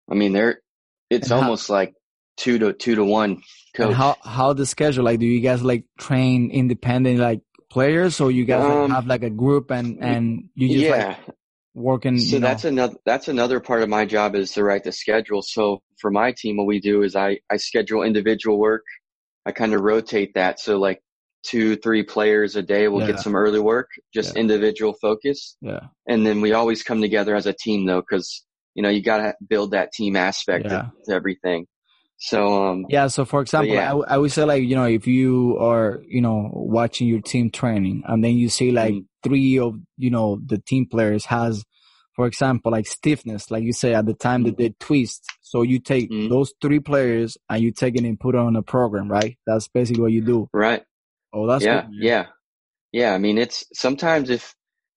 [0.09, 0.61] I mean, they're
[1.09, 1.93] it's And how- almost like
[2.37, 3.37] two to two to one
[3.75, 3.87] coach.
[3.87, 5.19] And how how the schedule like?
[5.19, 9.23] Do you guys like train independent like players, or you guys like, Um, have like
[9.23, 11.07] a group and and you just yeah.
[11.07, 11.17] like
[11.73, 12.17] working?
[12.19, 14.91] So you know, that's another that's another part of my job is to write the
[14.91, 15.41] schedule.
[15.41, 18.83] So for my team, what we do is I I schedule individual work.
[19.45, 20.59] I kind of rotate that.
[20.59, 21.01] So like
[21.43, 23.07] two three players a day will Yeah.
[23.11, 24.41] get some early work, just Yeah.
[24.41, 28.43] individual focus, yeah, and then we always come together as a team though, because
[28.75, 30.69] you know you got to build that team aspect Yeah.
[30.69, 31.65] to, to everything.
[32.17, 33.07] So um yeah.
[33.07, 33.93] So for example, yeah.
[33.93, 37.49] I, I would say like you know if you are you know watching your team
[37.49, 39.05] training and then you see like Mhm.
[39.23, 41.63] three of you know the team players has,
[42.15, 45.25] for example, like stiffness, like you say at the time that they twist.
[45.41, 46.29] So you take Mhm.
[46.29, 49.35] those three players and you take it and put it on a program, right?
[49.45, 50.49] That's basically what you do.
[50.53, 50.83] right.
[51.33, 52.25] Oh, that's yeah, good, yeah,
[52.93, 53.13] yeah.
[53.13, 54.55] I mean, it's sometimes if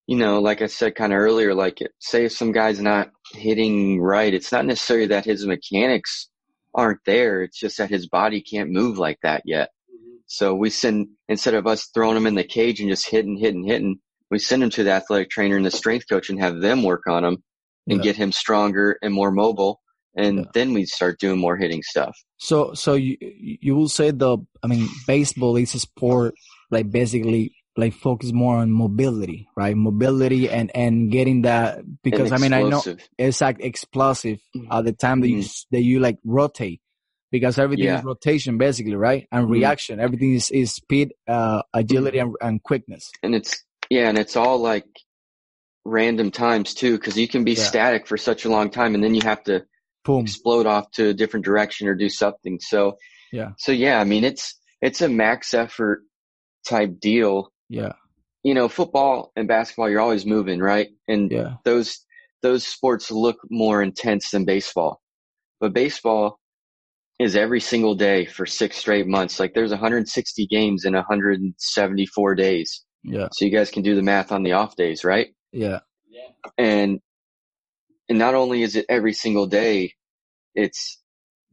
[0.09, 4.01] you know, like I said kind of earlier, like say if some guy's not hitting
[4.01, 6.29] right, it's not necessarily that his mechanics
[6.75, 7.43] aren't there.
[7.43, 9.69] It's just that his body can't move like that yet.
[9.95, 10.17] Mm-hmm.
[10.25, 13.65] So we send instead of us throwing him in the cage and just hitting, hitting,
[13.65, 14.01] hitting,
[14.31, 17.07] we send him to the athletic trainer and the strength coach and have them work
[17.07, 17.43] on him
[17.87, 18.05] and Yeah.
[18.05, 19.83] get him stronger and more mobile.
[20.17, 20.45] And Yeah.
[20.55, 22.17] then we start doing more hitting stuff.
[22.39, 26.35] So, so you you will say the I mean, baseball is a sport
[26.71, 29.77] like basically like focus more on mobility, right?
[29.77, 32.83] Mobility and and getting that because I mean I know
[33.17, 36.81] it's like explosive at the time that you that you like rotate
[37.31, 37.99] because everything Yeah.
[37.99, 39.29] is rotation basically, right?
[39.31, 39.51] And Mhm.
[39.51, 43.11] reaction, everything is is speed, uh, agility, and, and quickness.
[43.23, 44.87] and it's yeah, and it's all like
[45.85, 47.63] random times too, because you can be Yeah.
[47.65, 49.65] static for such a long time, and then you have to
[50.05, 50.23] Boom.
[50.23, 52.59] explode off to a different direction or do something.
[52.61, 52.97] So
[53.33, 53.53] Yeah.
[53.59, 56.03] so yeah, I mean it's it's a max effort
[56.67, 57.93] type deal, Yeah.
[58.45, 60.89] You know, football and basketball, you're always moving, right?
[61.09, 61.57] And Yeah.
[61.65, 62.05] those
[62.41, 65.01] those sports look more intense than baseball.
[65.59, 66.39] But baseball
[67.19, 69.41] is every single day for six straight months.
[69.41, 72.85] Like there's 160 games in 174 days.
[73.03, 73.29] Yeah.
[73.33, 75.29] So you guys can do the math on the off days, right?
[75.53, 75.81] Yeah.
[76.57, 77.01] And
[78.09, 79.93] and not only is it every single day,
[80.55, 81.03] it's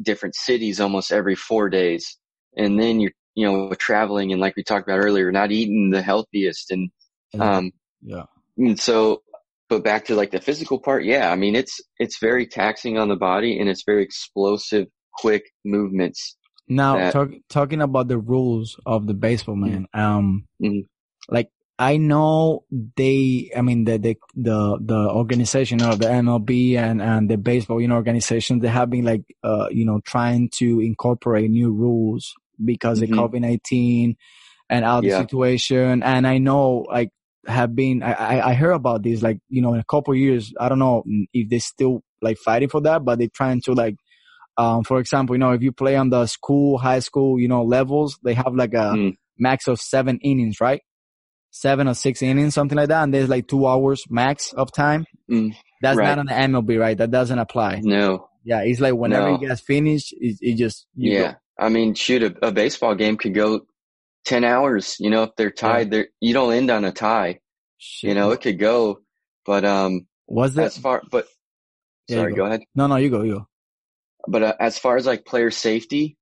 [0.02, 2.18] different cities almost every four days.
[2.56, 6.02] And then you're you know traveling and like we talked about earlier, not eating the
[6.02, 6.90] healthiest and
[7.40, 7.72] um
[8.02, 8.24] Yeah.
[8.58, 9.22] and so
[9.68, 13.08] but back to like the physical part, yeah, I mean it's it's very taxing on
[13.10, 16.38] the body and it's very explosive, quick movements.
[16.68, 19.88] Now, that- talk, talking about the rules of the baseball, man.
[19.94, 20.88] Um, Mhm.
[21.30, 22.64] like I know
[22.96, 27.82] they, I mean the the the the organization of the MLB and and the baseball,
[27.82, 32.34] you know, organization, they have been like, uh, you know, trying to incorporate new rules
[32.64, 33.04] because Mhm.
[33.04, 34.16] of COVID nineteen
[34.70, 35.20] and all the Yeah.
[35.22, 36.04] situation.
[36.04, 37.10] And I know like
[37.48, 40.20] have been, I I I heard about this like you know in a couple of
[40.20, 40.54] years.
[40.60, 41.04] I don't know
[41.34, 43.96] if they still like fighting for that, but they're trying to like
[44.58, 47.64] um, for example, you know, if you play on the school, high school, you know,
[47.64, 49.16] levels, they have like a Mm.
[49.38, 50.82] max of seven innings, right?
[51.52, 53.04] Seven or six innings, something like that.
[53.04, 55.06] And there's like two hours max of time.
[55.30, 56.08] Mm, That's right.
[56.08, 56.98] not on the MLB, right?
[56.98, 57.82] That doesn't apply.
[57.84, 58.30] No.
[58.46, 58.62] Yeah.
[58.62, 59.40] It's like whenever No.
[59.42, 61.32] you guys finish, it, it just, you yeah.
[61.34, 61.38] go.
[61.60, 63.62] I mean, shoot, a, a baseball game could go
[64.26, 64.98] 10 hours.
[65.00, 67.40] You know, if they're tied, they're, you don't end on a tie.
[68.02, 69.00] You know, it could go,
[69.46, 70.66] but, um, was that?
[70.66, 71.28] as far, but,
[72.08, 72.38] Yeah, sorry, go.
[72.38, 72.62] go ahead.
[72.74, 73.48] No, no, you go, you go.
[74.28, 76.18] But uh, as far as like player safety,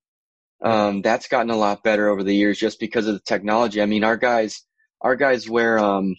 [0.63, 3.81] um, that's gotten a lot better over the years just because of the technology.
[3.81, 4.61] I mean, our guys,
[5.01, 6.15] our guys wear, um,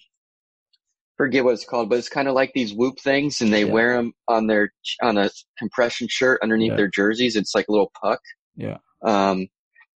[1.16, 3.72] forget what it's called, but it's kind of like these whoop things and they Yeah.
[3.72, 6.76] wear them on their, on a compression shirt underneath Yeah.
[6.76, 7.36] their jerseys.
[7.36, 8.20] It's like a little puck.
[8.56, 8.78] Yeah.
[9.04, 9.48] Um,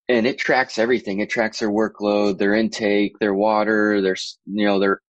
[0.08, 1.20] and it tracks everything.
[1.20, 5.00] It tracks their workload, their intake, their water, their, you know, their,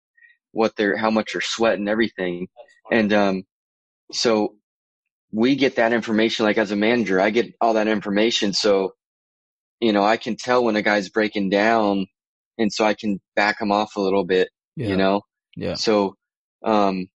[0.53, 2.49] what they're, how much they're sweating, everything.
[2.91, 3.45] And, um,
[4.13, 4.55] so
[5.31, 8.53] we get that information, like as a manager, I get all that information.
[8.53, 8.93] So,
[9.81, 12.07] you know, I can tell when a guy's breaking down
[12.57, 14.89] and so I can back him off a little bit, Yeah.
[14.89, 15.21] you know?
[15.55, 15.75] Yeah.
[15.75, 16.17] So,
[16.65, 17.09] um,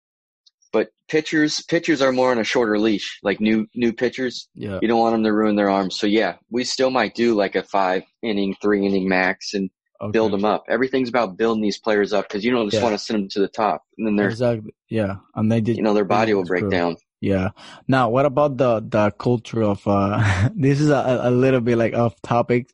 [1.12, 4.48] pitchers, pitchers are more on a shorter leash, like new, new pitchers.
[4.56, 4.80] Yeah.
[4.82, 5.98] You don't want them to ruin their arms.
[6.00, 9.70] So yeah, we still might do like a five inning, three inning max and
[10.04, 10.14] Okay.
[10.14, 10.64] build them up.
[10.68, 12.90] Everything's about building these players up because you don't just Yeah.
[12.90, 14.74] want to send them to the top and then their, Exactly.
[14.90, 15.18] Yeah.
[15.36, 16.72] And they did, you know, their body will break true.
[16.72, 16.96] down.
[17.20, 17.50] Yeah.
[17.88, 21.94] Now, what about the the culture of uh this is a, a little bit like
[21.94, 22.72] off topic.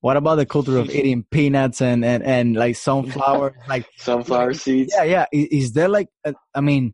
[0.00, 4.92] What about the culture of eating peanuts and and and like sunflower like Sunflower seeds.
[4.96, 6.92] yeah, yeah, is, is there like uh, I mean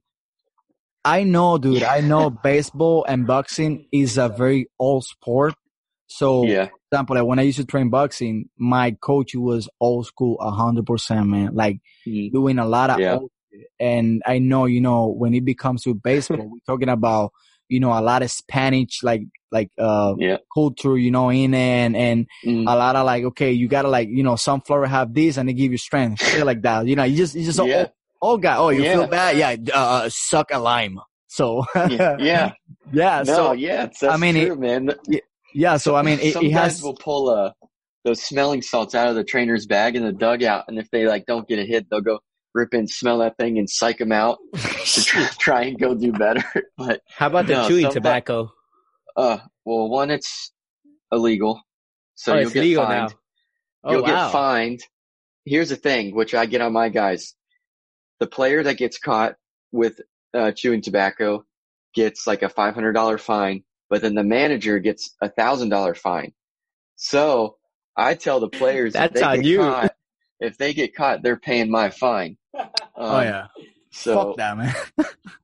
[1.05, 5.55] I know dude, I know baseball and boxing is a very old sport.
[6.07, 6.67] So Yeah.
[6.67, 10.51] for example, like when I used to train boxing, my coach was old school a
[10.51, 11.55] hundred percent man.
[11.55, 12.33] Like Mhm.
[12.33, 13.17] doing a lot of Yeah.
[13.17, 13.31] old
[13.79, 17.33] and I know, you know, when it becomes to baseball, we're talking about,
[17.69, 20.39] you know, a lot of Spanish like like uh Yeah.
[20.55, 22.65] culture, you know, in and and Mm.
[22.69, 25.49] a lot of like, okay, you gotta like, you know, some sunflower have this and
[25.49, 26.87] they give you strength, shit like that.
[26.87, 27.87] You know, you just you just Yeah.
[28.23, 28.93] Oh, god, oh you Yeah.
[28.95, 30.99] feel bad, yeah, uh, suck a lime.
[31.29, 32.16] So yeah.
[32.21, 32.53] Yeah.
[32.93, 33.89] yeah, No, so yeah.
[34.09, 34.91] I mean, it- man.
[35.55, 37.53] yeah, so I mean, it, Some it guys has will pull uh,
[38.05, 41.27] those smelling salts out of the trainer's bag in the dugout, and if they like
[41.27, 42.18] don't get a hit, they'll go
[42.55, 46.12] rip in, smell that thing, and psych them out to try, try and go do
[46.12, 46.43] better.
[46.77, 48.51] But How about the No, chewy tobacco?
[49.16, 50.53] uh, well, one, it's
[51.12, 51.61] illegal,
[52.16, 53.11] so oh, you'll it's get legal fined.
[53.11, 53.16] now.
[53.85, 54.25] Oh you'll wow.
[54.27, 54.81] get fined.
[55.45, 57.35] Here's the thing, which I get on my guys:
[58.21, 59.37] the player that gets caught
[59.73, 60.01] with
[60.35, 61.45] uh, chewing tobacco
[61.95, 65.95] gets like a five hundred dollar fine, but then the manager gets a thousand dollar
[65.95, 66.33] fine.
[66.97, 67.57] So
[67.97, 69.59] I tell the players if That's they on get you.
[69.59, 69.95] caught,
[70.39, 72.37] if they get caught, they're paying my fine.
[72.97, 73.47] Oh Um, yeah.
[73.93, 74.75] So Fuck that man.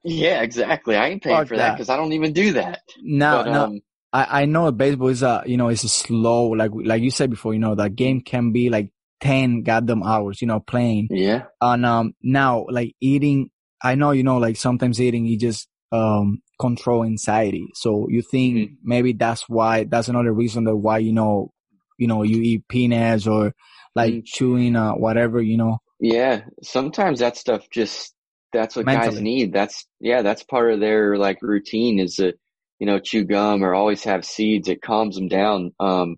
[0.05, 0.95] yeah, exactly.
[0.97, 1.75] I ain't paying Fuck for that that.
[1.77, 2.81] because I don't even do that.
[3.03, 3.81] No, but no, um,
[4.13, 7.31] I, I know baseball is a you know it's a slow like like you said
[7.31, 8.91] before you know the game can be like
[9.21, 13.51] ten goddamn hours you know playing yeah, and um now like eating
[13.83, 18.57] I know you know like sometimes eating you just um control anxiety so you think
[18.57, 18.77] Mhm.
[18.83, 21.53] maybe that's why that's another reason that why you know
[21.99, 23.55] you know you eat peanuts or
[23.95, 24.25] like Mhm.
[24.25, 26.43] chewing uh whatever you know yeah.
[26.63, 28.15] Sometimes that stuff just
[28.53, 29.53] that's what guys need.
[29.53, 32.35] That's yeah, that's part of their like routine is to
[32.79, 34.69] you know chew gum or always have seeds.
[34.69, 35.73] It calms them down.
[35.81, 36.17] Um,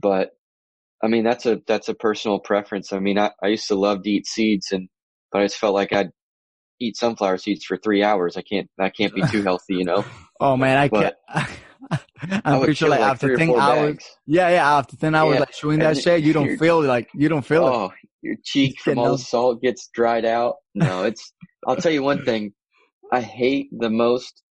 [0.00, 0.33] but
[1.04, 2.92] I mean that's a that's a personal preference.
[2.92, 4.88] I mean I, I used to love to eat seeds and
[5.30, 6.10] but I just felt like I'd
[6.80, 8.36] eat sunflower seeds for three hours.
[8.38, 10.04] I can't that can't be too healthy, you know.
[10.40, 11.48] oh man I But- can't
[12.44, 14.16] I'm pretty sure like, like after 10 hours, bags.
[14.26, 17.28] yeah, yeah, after 10 hours Yeah, like chewing that shit, you don't feel like, you
[17.28, 17.70] don't feel it.
[17.70, 17.92] Oh,
[18.22, 20.54] your cheek from all the salt gets dried out.
[20.74, 21.30] No, it's,
[21.66, 22.54] I'll tell you one thing.
[23.12, 24.42] I hate the most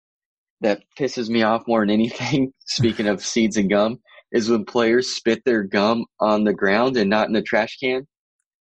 [0.61, 2.53] that pisses me off more than anything.
[2.67, 3.99] Speaking of seeds and gum
[4.33, 8.07] is when players spit their gum on the ground and not in the trash can.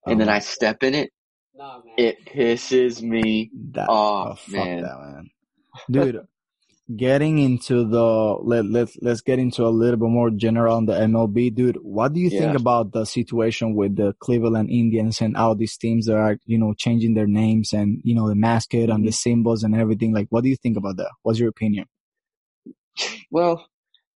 [0.06, 1.10] And then Um, I step in it.
[1.54, 1.94] Nah, man.
[1.96, 4.82] It pisses me that, off, oh, fuck man.
[4.82, 5.30] that, man.
[5.90, 6.20] Dude,
[6.94, 10.92] getting into the, let, let's, let's get into a little bit more general on the
[10.94, 11.76] MLB, dude.
[11.82, 16.06] What do you think about the situation with the Cleveland Indians and all these teams
[16.06, 19.12] that are, you know, changing their names and, you know, the mascot and the Mm-hmm.
[19.12, 20.12] symbols and everything?
[20.12, 21.10] Like, what do you think about that?
[21.22, 21.86] What's your opinion?
[23.30, 23.66] Well,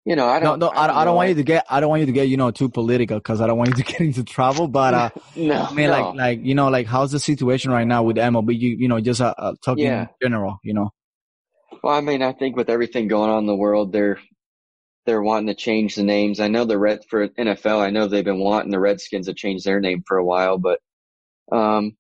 [0.06, 0.58] you know, I No, don't.
[0.58, 1.16] no, I, I don't know.
[1.16, 3.42] want you to get, I don't want you to get, you know, too political because
[3.42, 4.68] I don't want you to get into trouble.
[4.68, 5.92] But, uh, No, I mean, no.
[5.92, 8.60] like, like, you know, like, how's the situation right now with MLB?
[8.60, 10.02] You, you know, just, uh, uh talking Yeah.
[10.02, 10.92] in general, you know?
[11.84, 14.20] Well, I mean, I think with everything going on in the world, they're
[15.06, 16.40] they're wanting to change the names.
[16.40, 17.80] I know the red for NFL.
[17.82, 20.80] I know they've been wanting the Redskins to change their name for a while, but
[21.52, 21.98] um,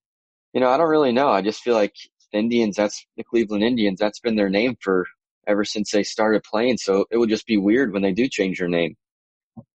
[0.53, 1.29] you know, I don't really know.
[1.29, 1.95] I just feel like
[2.33, 2.77] the Indians.
[2.77, 3.99] That's the Cleveland Indians.
[3.99, 5.05] That's been their name for
[5.47, 6.77] ever since they started playing.
[6.77, 8.95] So it would just be weird when they do change their name.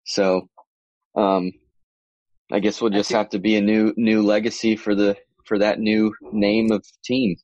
[0.05, 0.47] So,
[1.15, 1.51] um,
[2.51, 5.79] I guess we'll just have to be a new new legacy for the for that
[5.79, 7.35] new name of team.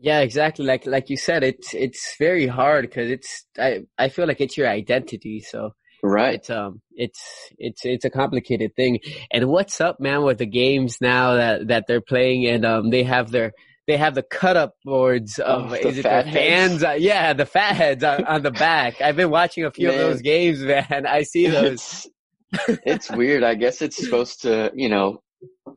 [0.00, 0.64] Yeah, exactly.
[0.64, 4.56] Like like you said, it's it's very hard because it's I I feel like it's
[4.56, 5.40] your identity.
[5.40, 6.34] So Right.
[6.34, 7.20] it's um it's
[7.58, 9.00] it's it's a complicated thing.
[9.30, 13.02] And what's up, man, with the games now that that they're playing and um they
[13.02, 13.52] have their
[13.86, 16.82] they have the cut up boards of Oh, the is it their heads.
[16.82, 19.00] Uh, yeah, the fat heads on, on the back.
[19.00, 21.06] I've been watching a few of those games, man.
[21.06, 22.08] I see those.
[22.52, 23.42] It's, it's weird.
[23.42, 25.22] I guess it's supposed to, you know,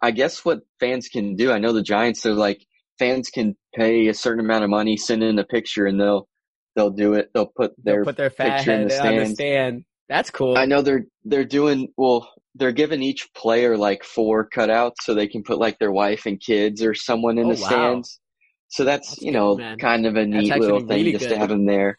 [0.01, 1.51] I guess what fans can do.
[1.51, 2.65] I know the Giants are like
[2.97, 6.27] fans can pay a certain amount of money, send in a picture, and they'll
[6.75, 7.31] they'll do it.
[7.33, 9.85] They'll put They'll their put their fat picture in head the on the stand.
[10.07, 10.57] That's cool.
[10.57, 12.29] I know they're they're doing well.
[12.59, 16.39] They're giving each player like four cutouts so they can put like their wife and
[16.39, 17.67] kids or someone in Oh, the wow.
[17.67, 18.19] stands.
[18.67, 19.79] So that's, That's you know man.
[19.79, 21.33] kind of a neat little thing really just good.
[21.33, 21.97] to have them there.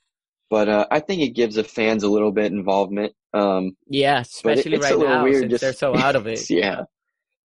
[0.50, 3.12] But uh, I think it gives the fans a little bit involvement.
[3.32, 6.48] Um, Yeah, it- especially it's right now weird since just they're so out of it.
[6.50, 6.82] yeah.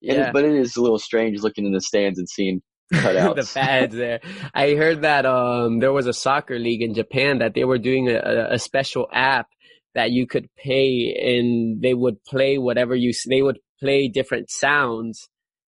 [0.02, 2.62] Yeah, it, but it is a little strange looking in the stands and seeing
[2.94, 3.36] cutouts.
[3.38, 4.20] the fads there.
[4.54, 8.10] I heard that um there was a soccer league in Japan that they were doing
[8.10, 9.48] a- a special app
[9.96, 15.28] that you could pay and they would play whatever you they would play different sounds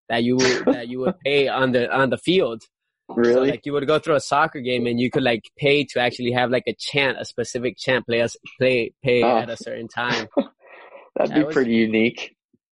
[0.09, 2.61] that you would that you would pay on the on the field.
[3.09, 3.51] So, really?
[3.51, 6.32] like you would go through a soccer game and you could like pay to actually
[6.34, 9.38] have like a chant, a specific chant play us play pay Oh.
[9.38, 10.28] at a certain time.
[11.15, 12.34] That'd that be was- pretty unique.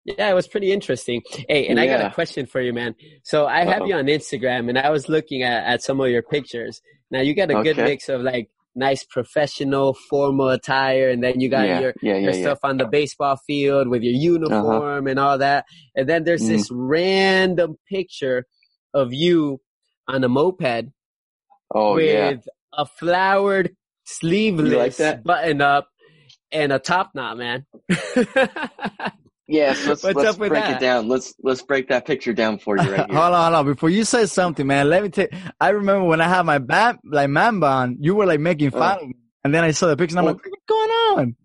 [0.07, 1.21] Yeah, it was pretty interesting.
[1.49, 2.95] Hey, and I got a question for you, man.
[3.23, 3.87] So I have Uh-oh.
[3.87, 6.81] you on Instagram, and I was looking at, at some of your pictures.
[7.11, 11.49] Now you got a good mix of like nice professional formal attire, and then you
[11.49, 15.19] got yeah, your yeah, your yeah, stuff on the baseball field with your uniform and
[15.19, 15.67] all that.
[15.97, 16.49] And then there's Mm.
[16.49, 18.47] this random picture
[18.95, 19.61] of you
[20.09, 20.87] on a moped
[21.75, 25.25] Oh with a flowered sleeveless that?
[25.25, 25.89] button up
[26.53, 27.67] and a top knot, man.
[29.53, 30.77] Yes, let's What's let's break that?
[30.77, 31.09] it down.
[31.09, 33.19] Let's let's break that picture down for you right here.
[33.19, 33.75] hold on, hold on.
[33.75, 35.33] Before you say something, man, let me take.
[35.61, 38.99] I remember when I had my bat, like man bun, you were like making fun
[39.01, 41.37] of me, and then I saw the picture, and I'm Well- like, what's going on?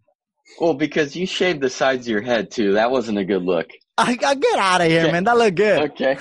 [0.60, 2.74] well, because you shaved the sides of your head too.
[2.74, 3.68] That wasn't a good look.
[3.98, 5.12] I, I get out of here, Okay.
[5.12, 5.24] man.
[5.24, 5.92] That look good.
[5.92, 6.18] Okay.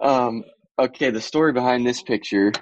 [0.00, 0.44] Um.
[0.78, 1.10] Okay.
[1.10, 2.52] The story behind this picture: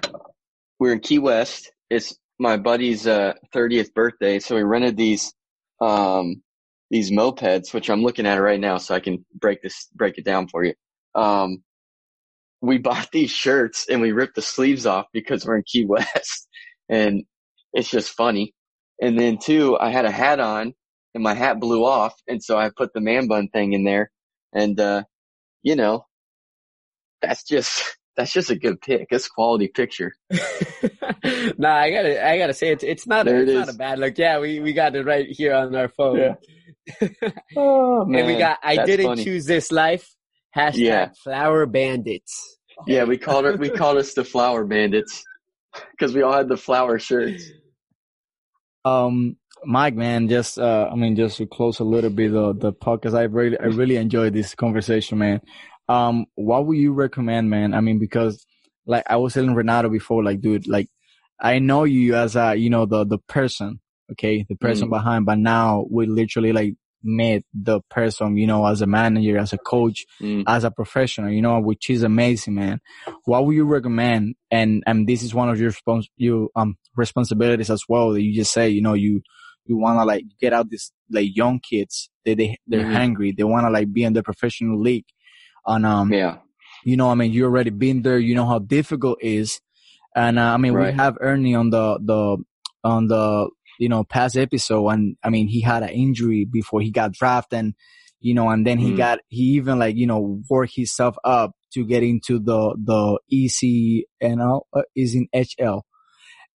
[0.79, 1.71] we're in Key West.
[1.91, 5.33] It's my buddy's uh 30th birthday, so we rented these
[5.79, 6.41] um
[6.93, 10.25] these mopeds, which I'm looking at right now, so I can break this break it
[10.25, 10.75] down for you.
[11.15, 11.63] Um,
[12.61, 16.47] we bought these shirts and we ripped the sleeves off because we're in Key West,
[16.89, 17.23] and
[17.73, 18.53] it's just funny.
[19.01, 20.75] And then two, I had a hat on
[21.15, 24.11] and my hat blew off, and so I put the man bun thing in there,
[24.53, 25.03] and uh,
[25.63, 26.05] you know,
[27.23, 29.07] that's just that's just a good pick.
[29.09, 30.13] It's quality picture.
[30.29, 33.97] nah, I gotta, I gotta say it's it's not, a, it it's not a bad
[33.97, 34.15] look.
[34.15, 36.19] Yeah, we we got it right here on our phone.
[36.19, 36.35] Yeah.
[37.55, 39.23] Oh and we got, I that's didn't funny.
[39.23, 40.07] choose this life.
[40.55, 41.09] Hashtag Yeah.
[41.23, 42.57] flower bandits.
[42.87, 43.59] Yeah, we called it.
[43.59, 45.23] We called us the Flower Bandits
[45.91, 47.43] because we all had the flower shirts.
[48.85, 52.73] Um, Mike, man, just uh, I mean, just to close a little bit the the
[52.73, 53.17] podcast.
[53.17, 55.41] I really, I really enjoyed this conversation, man.
[55.87, 57.73] Um, what would you recommend, man?
[57.73, 58.45] I mean, because
[58.85, 60.89] like I was telling Renato before, like, dude, like
[61.39, 63.79] I know you as a, you know, the the person,
[64.13, 64.91] okay, the person Mhm.
[64.97, 69.51] behind, but now we literally like met the person, you know, as a manager, as
[69.53, 70.43] a coach, Mm.
[70.47, 72.79] as a professional, you know, which is amazing, man.
[73.25, 74.35] What would you recommend?
[74.49, 78.33] And and this is one of your respons- you um responsibilities as well that you
[78.33, 79.21] just say, you know, you
[79.67, 82.09] we want to like get out this like young kids.
[82.25, 82.93] They they they're Mhm.
[82.99, 83.31] hungry.
[83.33, 85.05] They want to like be in the professional league.
[85.65, 86.37] And um, Yeah.
[86.85, 88.17] you know, I mean, you already been there.
[88.19, 89.59] You know how difficult it is.
[90.15, 90.93] And uh, I mean, Right.
[90.93, 92.37] we have Ernie on the the
[92.83, 93.49] on the
[93.79, 97.59] you know past episode, and I mean, he had an injury before he got drafted,
[97.59, 97.73] and
[98.19, 98.97] you know, and then he Mhm.
[98.97, 104.61] got he even like you know worked himself up to get into the the ECNL
[104.73, 105.81] uh, is in HL.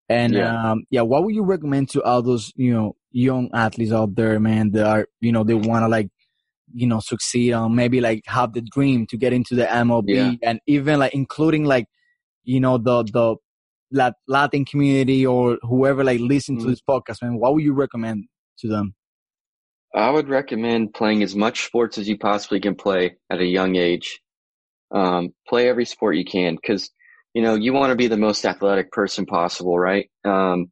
[0.09, 0.53] And Yeah.
[0.65, 4.39] um yeah, what would you recommend to all those you know young athletes out there,
[4.41, 6.09] man, that are you know they want to like
[6.73, 10.33] you know succeed on maybe like have the dream to get into the MLB Yeah.
[10.43, 11.87] and even like including like
[12.45, 13.37] you know the the
[13.91, 16.69] Lat- Latin community or whoever like listen to Mhm.
[16.71, 17.39] this podcast, man.
[17.39, 18.25] What would you recommend
[18.59, 18.95] to them?
[19.95, 23.77] I would recommend playing as much sports as you possibly can play at a young
[23.77, 24.21] age.
[24.91, 26.91] Um, play every sport you can because,
[27.35, 30.11] you know, you want to be the most athletic person possible, right?
[30.25, 30.71] Um,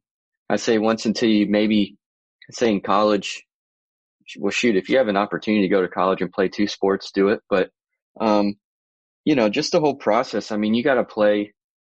[0.49, 1.97] I say once until you maybe,
[2.51, 3.43] say in college,
[4.39, 7.11] well, shoot, if you have an opportunity to go to college and play two sports,
[7.11, 7.41] do it.
[7.49, 7.69] But,
[8.19, 8.55] um,
[9.25, 10.51] you know, just the whole process.
[10.51, 11.53] I mean, you got to play,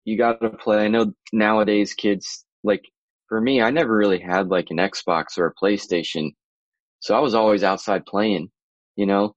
[0.08, 0.86] you got to play.
[0.86, 2.82] I know nowadays kids, like
[3.28, 6.30] for me, I never really had like an Xbox or a PlayStation.
[7.02, 8.50] So I was always outside playing,
[8.96, 9.36] you know?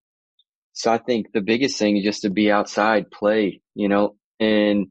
[0.72, 4.86] So I think the biggest thing is just to be outside, play, you know, and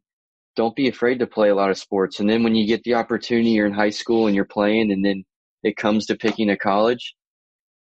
[0.58, 2.20] don't be afraid to play a lot of sports.
[2.20, 5.06] And then when you get the opportunity, you're in high school and you're playing and
[5.06, 5.24] then
[5.64, 7.16] it comes to picking a college,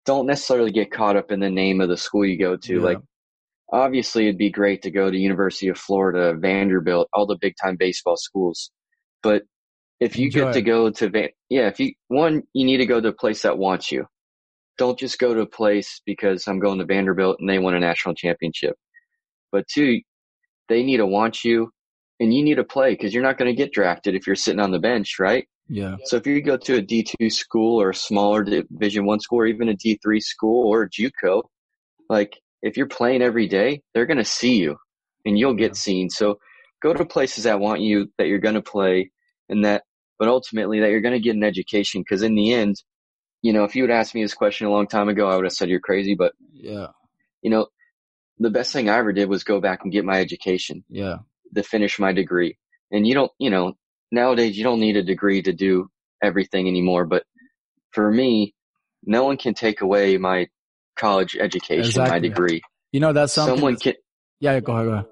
[0.07, 2.77] don't necessarily get caught up in the name of the school you go to.
[2.77, 2.83] Yeah.
[2.83, 2.99] Like
[3.73, 7.77] obviously it'd be great to go to University of Florida, Vanderbilt, all the big time
[7.77, 8.71] baseball schools.
[9.23, 9.43] But
[9.99, 12.87] if you Enjoy get to go to, Van- yeah, if you, one, you need to
[12.87, 14.07] go to a place that wants you.
[14.79, 17.81] Don't just go to a place because I'm going to Vanderbilt and they won a
[17.81, 18.77] national championship.
[19.51, 20.01] But two,
[20.69, 21.71] they need to want you
[22.21, 24.61] and you need to play because you're not going to get drafted if you're sitting
[24.61, 25.47] on the bench, right?
[25.69, 25.97] Yeah.
[26.05, 29.47] So if you go to a D2 school or a smaller division one school or
[29.47, 31.43] even a D3 school or a JUCO,
[32.09, 34.77] like if you're playing every day, they're going to see you
[35.25, 36.11] and you'll get seen.
[36.11, 36.39] So
[36.83, 39.11] go to places that want you, that you're going to play
[39.49, 39.83] and that,
[40.19, 42.05] but ultimately that you're going to get an education.
[42.05, 42.77] Cause in the end,
[43.43, 45.45] you know, if you would ask me this question a long time ago, I would
[45.45, 46.89] have said you're crazy, but Yeah.
[47.43, 47.67] you know,
[48.39, 51.19] the best thing I ever did was go back and get my education Yeah.
[51.55, 52.57] to finish my degree.
[52.91, 53.75] And you don't, you know,
[54.11, 55.91] nowadays you don't need a degree to do
[56.23, 57.05] everything anymore.
[57.07, 57.25] But
[57.91, 58.55] for me,
[59.05, 60.49] no one can take away my
[61.07, 62.61] college education, my degree.
[62.93, 63.57] You know that's something.
[63.57, 64.03] Someone that's- can,
[64.45, 64.61] yeah.
[64.61, 64.87] Go ahead.
[64.87, 65.07] Go ahead.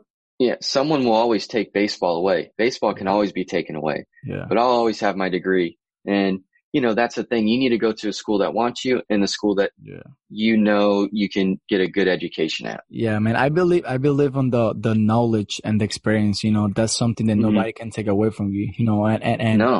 [0.46, 2.40] yeah, someone will always take baseball away.
[2.64, 3.98] Baseball can always be taken away,
[4.32, 4.44] Yeah.
[4.48, 5.70] but I'll always have my degree.
[6.06, 6.34] And,
[6.72, 7.42] you know, that's the thing.
[7.50, 10.06] You need to go to a school that wants you and the school that Yeah.
[10.44, 12.80] you know you can get a good education at.
[13.04, 13.36] Yeah, man.
[13.46, 16.38] I believe I believe on the the knowledge and the experience.
[16.46, 17.46] You know, that's something that Mhm.
[17.48, 18.64] nobody can take away from you.
[18.78, 19.74] You know, and and, and no.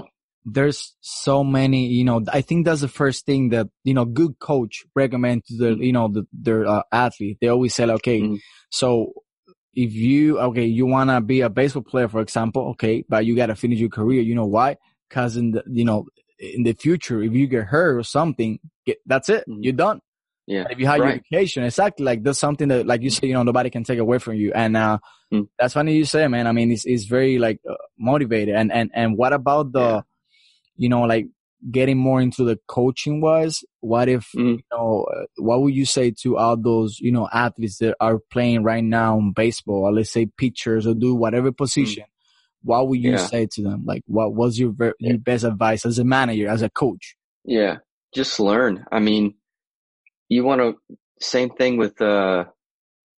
[0.45, 1.87] There's so many.
[1.89, 5.57] You know, I think that's the first thing that you know, good coach recommend to
[5.57, 7.39] the you know the, their uh, athlete.
[7.41, 8.39] They always say, okay, Mhm.
[8.71, 9.13] so
[9.75, 13.55] if you okay, you wanna be a baseball player, for example, okay, but you gotta
[13.55, 14.23] finish your career.
[14.23, 14.77] You know why?
[15.09, 16.07] Because in the you know
[16.39, 19.45] in the future, if you get hurt or something, get, that's it.
[19.49, 19.59] Mhm.
[19.61, 20.01] You're done.
[20.47, 20.65] Yeah.
[20.71, 23.43] If you have your education, exactly like that's something that, like you say, you know,
[23.45, 24.53] nobody can take away from you.
[24.55, 24.99] And uh,
[25.33, 25.47] Mm.
[25.57, 26.49] that's funny you say, man.
[26.49, 28.57] I mean, it's it's very like uh, motivated.
[28.57, 30.01] And and and what about the, Yeah.
[30.81, 31.27] You know, like
[31.71, 33.57] getting more into the coaching wise?
[33.81, 34.57] What if Mm.
[34.59, 35.07] you know?
[35.15, 38.83] Uh, what would you say to all those you know athletes that are playing right
[38.85, 42.05] now in baseball, or let's say pitchers or do whatever position?
[42.63, 43.19] What would you Mm.
[43.19, 43.27] Yeah.
[43.27, 43.85] say to them?
[43.85, 47.17] Like, what was your ver- your best advice as a manager, as a coach?
[47.45, 47.79] Yeah,
[48.15, 48.85] just learn.
[48.93, 49.35] I mean,
[50.29, 52.45] you want to, same thing with, uh,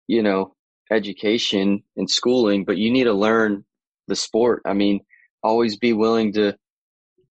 [0.07, 0.55] you know,
[0.91, 3.65] education and schooling, but you need to learn
[4.09, 4.63] the sport.
[4.67, 5.01] I mean,
[5.43, 6.57] always be willing to,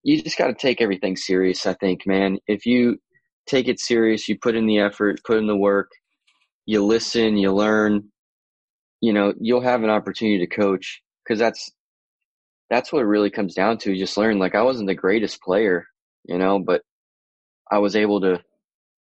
[0.04, 2.38] you just got to take everything serious, I think, man.
[2.48, 2.98] If you
[3.48, 5.90] take it serious, you put in the effort, put in the work,
[6.66, 8.10] you listen, you learn,
[9.02, 11.72] you know, you'll have an opportunity to coach because that's,
[12.70, 13.96] that's what it really comes down to.
[13.98, 14.40] Just learn.
[14.40, 15.86] Like I wasn't the greatest player,
[16.26, 16.82] you know, but
[17.72, 18.42] I was able to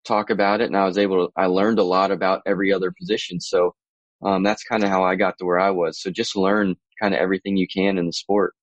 [0.05, 2.93] talk about it and I was able to, I learned a lot about every other
[2.97, 3.39] position.
[3.41, 3.75] So,
[4.23, 6.01] um, that's kind of how I got to where I was.
[6.01, 8.53] So just learn kind of everything you can in the sport.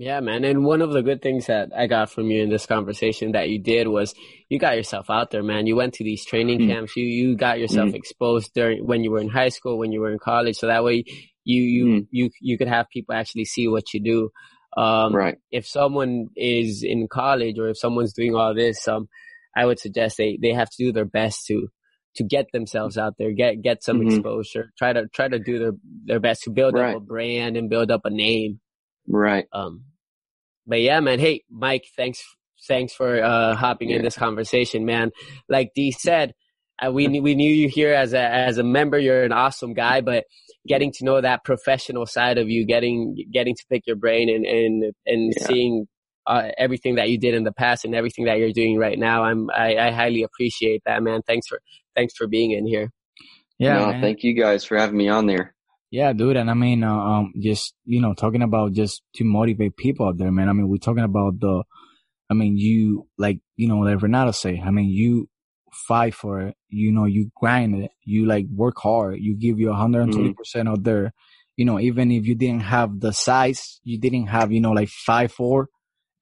[0.00, 0.44] Yeah, man.
[0.44, 3.48] And one of the good things that I got from you in this conversation that
[3.48, 4.14] you did was
[4.48, 5.66] you got yourself out there, man.
[5.66, 6.66] You went to these training Mm.
[6.68, 6.96] camps.
[6.96, 10.12] You you got yourself exposed during when you were in high school, when you were
[10.12, 10.54] in college.
[10.54, 11.02] So that way
[11.44, 12.06] you you Mm.
[12.12, 14.30] you you could have people actually see what you do.
[14.76, 15.36] Um, right.
[15.50, 19.08] if someone is in college or if someone's doing all this, um,
[19.56, 21.66] I would suggest they, they have to do their best to,
[22.16, 24.06] to get themselves out there, get, get some Mhm.
[24.12, 25.72] exposure, try to, try to do their,
[26.04, 26.94] their best to build Right.
[26.94, 28.60] up a brand and build up a name.
[29.08, 29.46] Right.
[29.52, 29.84] Um,
[30.66, 31.18] but yeah, man.
[31.18, 32.22] Hey, Mike, thanks,
[32.68, 33.96] thanks for uh, hopping Yeah.
[33.96, 35.10] in this conversation, man.
[35.48, 36.34] Like D said,
[36.84, 38.98] uh, we knew- we knew you here as a as a member.
[38.98, 40.24] You're an awesome guy, but
[40.66, 44.44] getting to know that professional side of you, getting getting to pick your brain and
[44.46, 45.46] and and Yeah.
[45.46, 45.86] seeing
[46.26, 49.24] uh, everything that you did in the past and everything that you're doing right now,
[49.24, 51.22] I'm I, I highly appreciate that, man.
[51.26, 51.60] Thanks for
[51.96, 52.90] thanks for being in here.
[53.58, 55.54] Yeah, no, thank you guys for having me on there.
[55.90, 59.76] Yeah, dude, and I mean, uh, um, just you know, talking about just to motivate
[59.76, 60.48] people out there, man.
[60.48, 61.62] I mean, we're talking about the,
[62.30, 64.60] I mean, you like you know, like Renato say.
[64.64, 65.28] I mean, you
[65.72, 66.56] fight for it.
[66.68, 67.90] You know, you grind it.
[68.04, 69.16] You like work hard.
[69.20, 71.14] You give you 120 percent of their,
[71.56, 74.90] you know, even if you didn't have the size, you didn't have, you know, like
[74.90, 75.68] five four,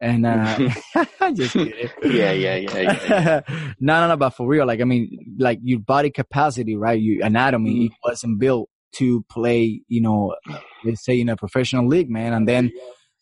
[0.00, 0.58] and uh,
[1.34, 1.90] just kidding.
[2.04, 3.40] Yeah, yeah, yeah, yeah.
[3.80, 7.00] no, no, no, but for real, like I mean, like your body capacity, right?
[7.00, 7.92] Your anatomy Mhm.
[8.04, 8.68] wasn't built
[8.98, 10.34] to play, you know,
[10.84, 12.32] let's say in a professional league, man.
[12.32, 12.70] And then,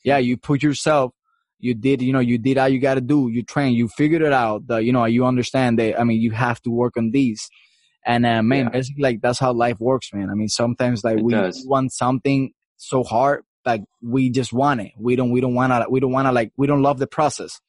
[0.04, 1.12] yeah, you put yourself,
[1.58, 3.28] you did, you know, you did all you got to do.
[3.30, 4.66] You train, you figured it out.
[4.66, 5.98] The, you know, you understand that.
[5.98, 7.48] I mean, you have to work on these.
[8.06, 8.70] And uh, man, Yeah.
[8.70, 10.28] basically, like that's how life works, man.
[10.30, 11.64] I mean, sometimes like It we does.
[11.66, 14.92] want something so hard, like we just want it.
[14.98, 17.06] We don't, we don't want to, we don't want to like, we don't love the
[17.06, 17.60] process.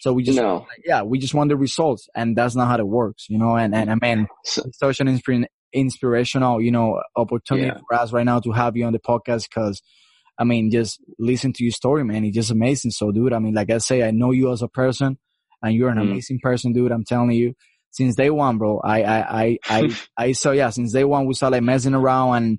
[0.00, 0.66] So we just, No.
[0.84, 3.56] yeah, we just want the results, and that's not how it works, you know.
[3.56, 7.78] And and I mean, So- it's such an inspir- inspirational, you know, opportunity Yeah.
[7.88, 9.82] for us right now to have you on the podcast because.
[10.40, 12.24] I mean, just listen to your story, man.
[12.24, 12.92] It's just amazing.
[12.92, 15.18] So, dude, I mean, like I say, I know you as a person
[15.64, 16.02] and you're an Mm.
[16.12, 16.92] amazing person, dude.
[16.92, 17.54] I'm telling you,
[17.90, 21.34] since day one, bro, I, I, I, I, I saw, yeah, since day one, we
[21.34, 22.58] saw like messing around and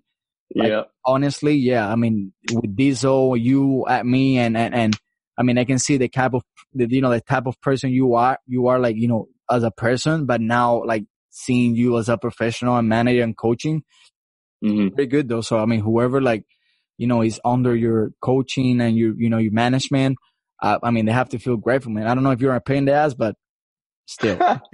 [0.54, 0.82] Like- yeah.
[1.06, 4.98] honestly, yeah, I mean, with Diesel, you at me, and and and
[5.38, 6.44] I mean, I can see the type of
[6.74, 8.40] the you know the type of person you are.
[8.46, 12.18] You are like you know as a person, but now like seeing you as a
[12.18, 13.84] professional and manager and coaching,
[14.62, 15.42] hmm very good though.
[15.42, 16.46] So I mean, whoever like
[16.98, 20.18] you know is under your coaching and your you know your management,
[20.62, 22.08] uh, I mean, they have to feel grateful, man.
[22.08, 23.36] I don't know if you're a pain in the ass, but
[24.06, 24.38] still.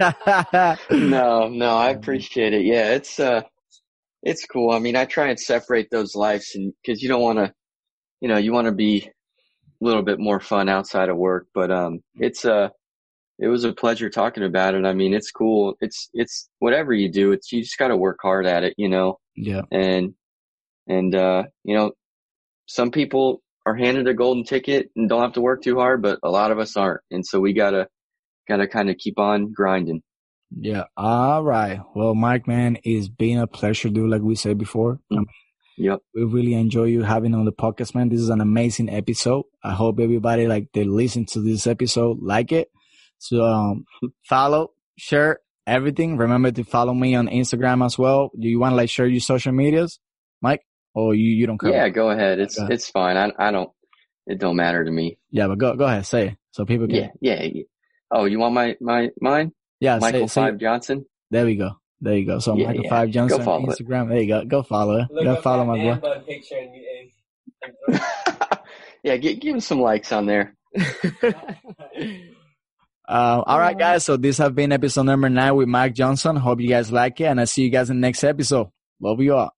[0.90, 2.64] no, no, I appreciate it.
[2.64, 3.42] Yeah, it's uh,
[4.22, 4.70] it's cool.
[4.70, 7.52] I mean, I try and separate those lives, and because you don't want to,
[8.20, 9.08] you know, you want to be
[9.80, 11.46] a little bit more fun outside of work.
[11.54, 12.70] But um, it's uh,
[13.38, 14.84] it was a pleasure talking about it.
[14.84, 15.76] I mean, it's cool.
[15.80, 18.88] It's it's whatever you do, it's you just got to work hard at it, you
[18.88, 19.62] know, yeah.
[19.70, 20.14] and
[20.86, 21.92] and uh, you know,
[22.66, 26.18] some people are handed a golden ticket and don't have to work too hard, but
[26.22, 27.88] a lot of us aren't, and so we gotta
[28.48, 30.02] gotta kind of keep on grinding.
[30.56, 30.84] Yeah.
[30.96, 31.80] All right.
[31.96, 34.08] Well, Mike, man, it's been a pleasure, dude.
[34.08, 35.24] Like we said before, Mm.
[35.78, 35.98] Yep.
[36.14, 38.08] we really enjoy you having on the podcast, man.
[38.08, 39.44] This is an amazing episode.
[39.64, 42.70] I hope everybody like they listen to this episode, like it.
[43.18, 43.84] So um,
[44.28, 46.16] follow, share everything.
[46.16, 48.30] Remember to follow me on Instagram as well.
[48.38, 49.98] Do you want to like share your social medias,
[50.40, 50.62] Mike?
[50.94, 51.70] Or you you don't care?
[51.70, 52.38] Yeah, go ahead.
[52.40, 52.72] It's Go ahead.
[52.72, 53.16] it's fine.
[53.16, 53.70] I I don't.
[54.26, 55.18] It don't matter to me.
[55.30, 56.96] Yeah, but go go ahead, say it so people can.
[56.96, 57.42] Yeah, yeah.
[57.42, 57.62] yeah.
[58.10, 59.52] Oh, you want my my mine?
[59.80, 61.04] Yeah, Michael say, Five Johnson.
[61.30, 61.72] There we go.
[62.00, 62.38] There you go.
[62.38, 62.90] So Yeah, Michael yeah.
[62.90, 63.78] Five Johnson follow it.
[63.78, 64.08] Instagram.
[64.08, 64.44] There you go.
[64.44, 65.08] Go follow it.
[65.24, 66.20] Go follow my boy.
[66.26, 68.00] picture and,
[69.02, 70.56] yeah, give give him some likes on there.
[73.08, 74.04] Uh, all right, guys.
[74.04, 76.36] So this has been episode number nine with Mike Johnson.
[76.36, 78.68] Hope you guys like it, and I see you guys in the next episode.
[79.00, 79.55] Love you all.